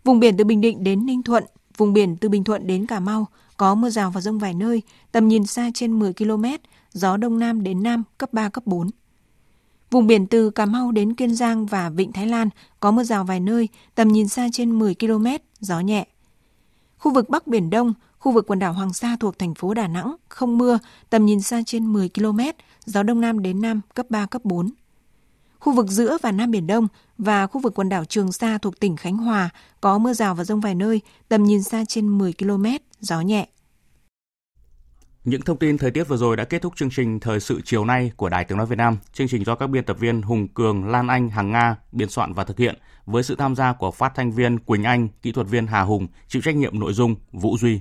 [0.05, 1.45] Vùng biển từ Bình Định đến Ninh Thuận,
[1.77, 3.27] vùng biển từ Bình Thuận đến Cà Mau
[3.57, 6.45] có mưa rào và rông vài nơi, tầm nhìn xa trên 10 km,
[6.93, 8.91] gió Đông Nam đến Nam cấp 3, cấp 4.
[9.91, 12.49] Vùng biển từ Cà Mau đến Kiên Giang và Vịnh Thái Lan
[12.81, 15.27] có mưa rào vài nơi, tầm nhìn xa trên 10 km,
[15.61, 16.07] gió nhẹ.
[16.99, 19.87] Khu vực Bắc Biển Đông, khu vực quần đảo Hoàng Sa thuộc thành phố Đà
[19.87, 20.79] Nẵng không mưa,
[21.11, 22.41] tầm nhìn xa trên 10 km,
[22.87, 24.71] gió Đông Nam đến Nam cấp 3, cấp 4.
[25.61, 26.89] Khu vực giữa và Nam Biển Đông
[27.19, 29.51] và khu vực quần đảo Trường Sa thuộc tỉnh Khánh Hòa
[29.81, 32.67] có mưa rào và rông vài nơi, tầm nhìn xa trên 10 km,
[33.01, 33.49] gió nhẹ.
[35.25, 37.85] Những thông tin thời tiết vừa rồi đã kết thúc chương trình Thời sự chiều
[37.85, 38.97] nay của Đài Tiếng Nói Việt Nam.
[39.13, 42.33] Chương trình do các biên tập viên Hùng Cường, Lan Anh, Hằng Nga biên soạn
[42.33, 45.47] và thực hiện với sự tham gia của phát thanh viên Quỳnh Anh, kỹ thuật
[45.47, 47.81] viên Hà Hùng, chịu trách nhiệm nội dung Vũ Duy.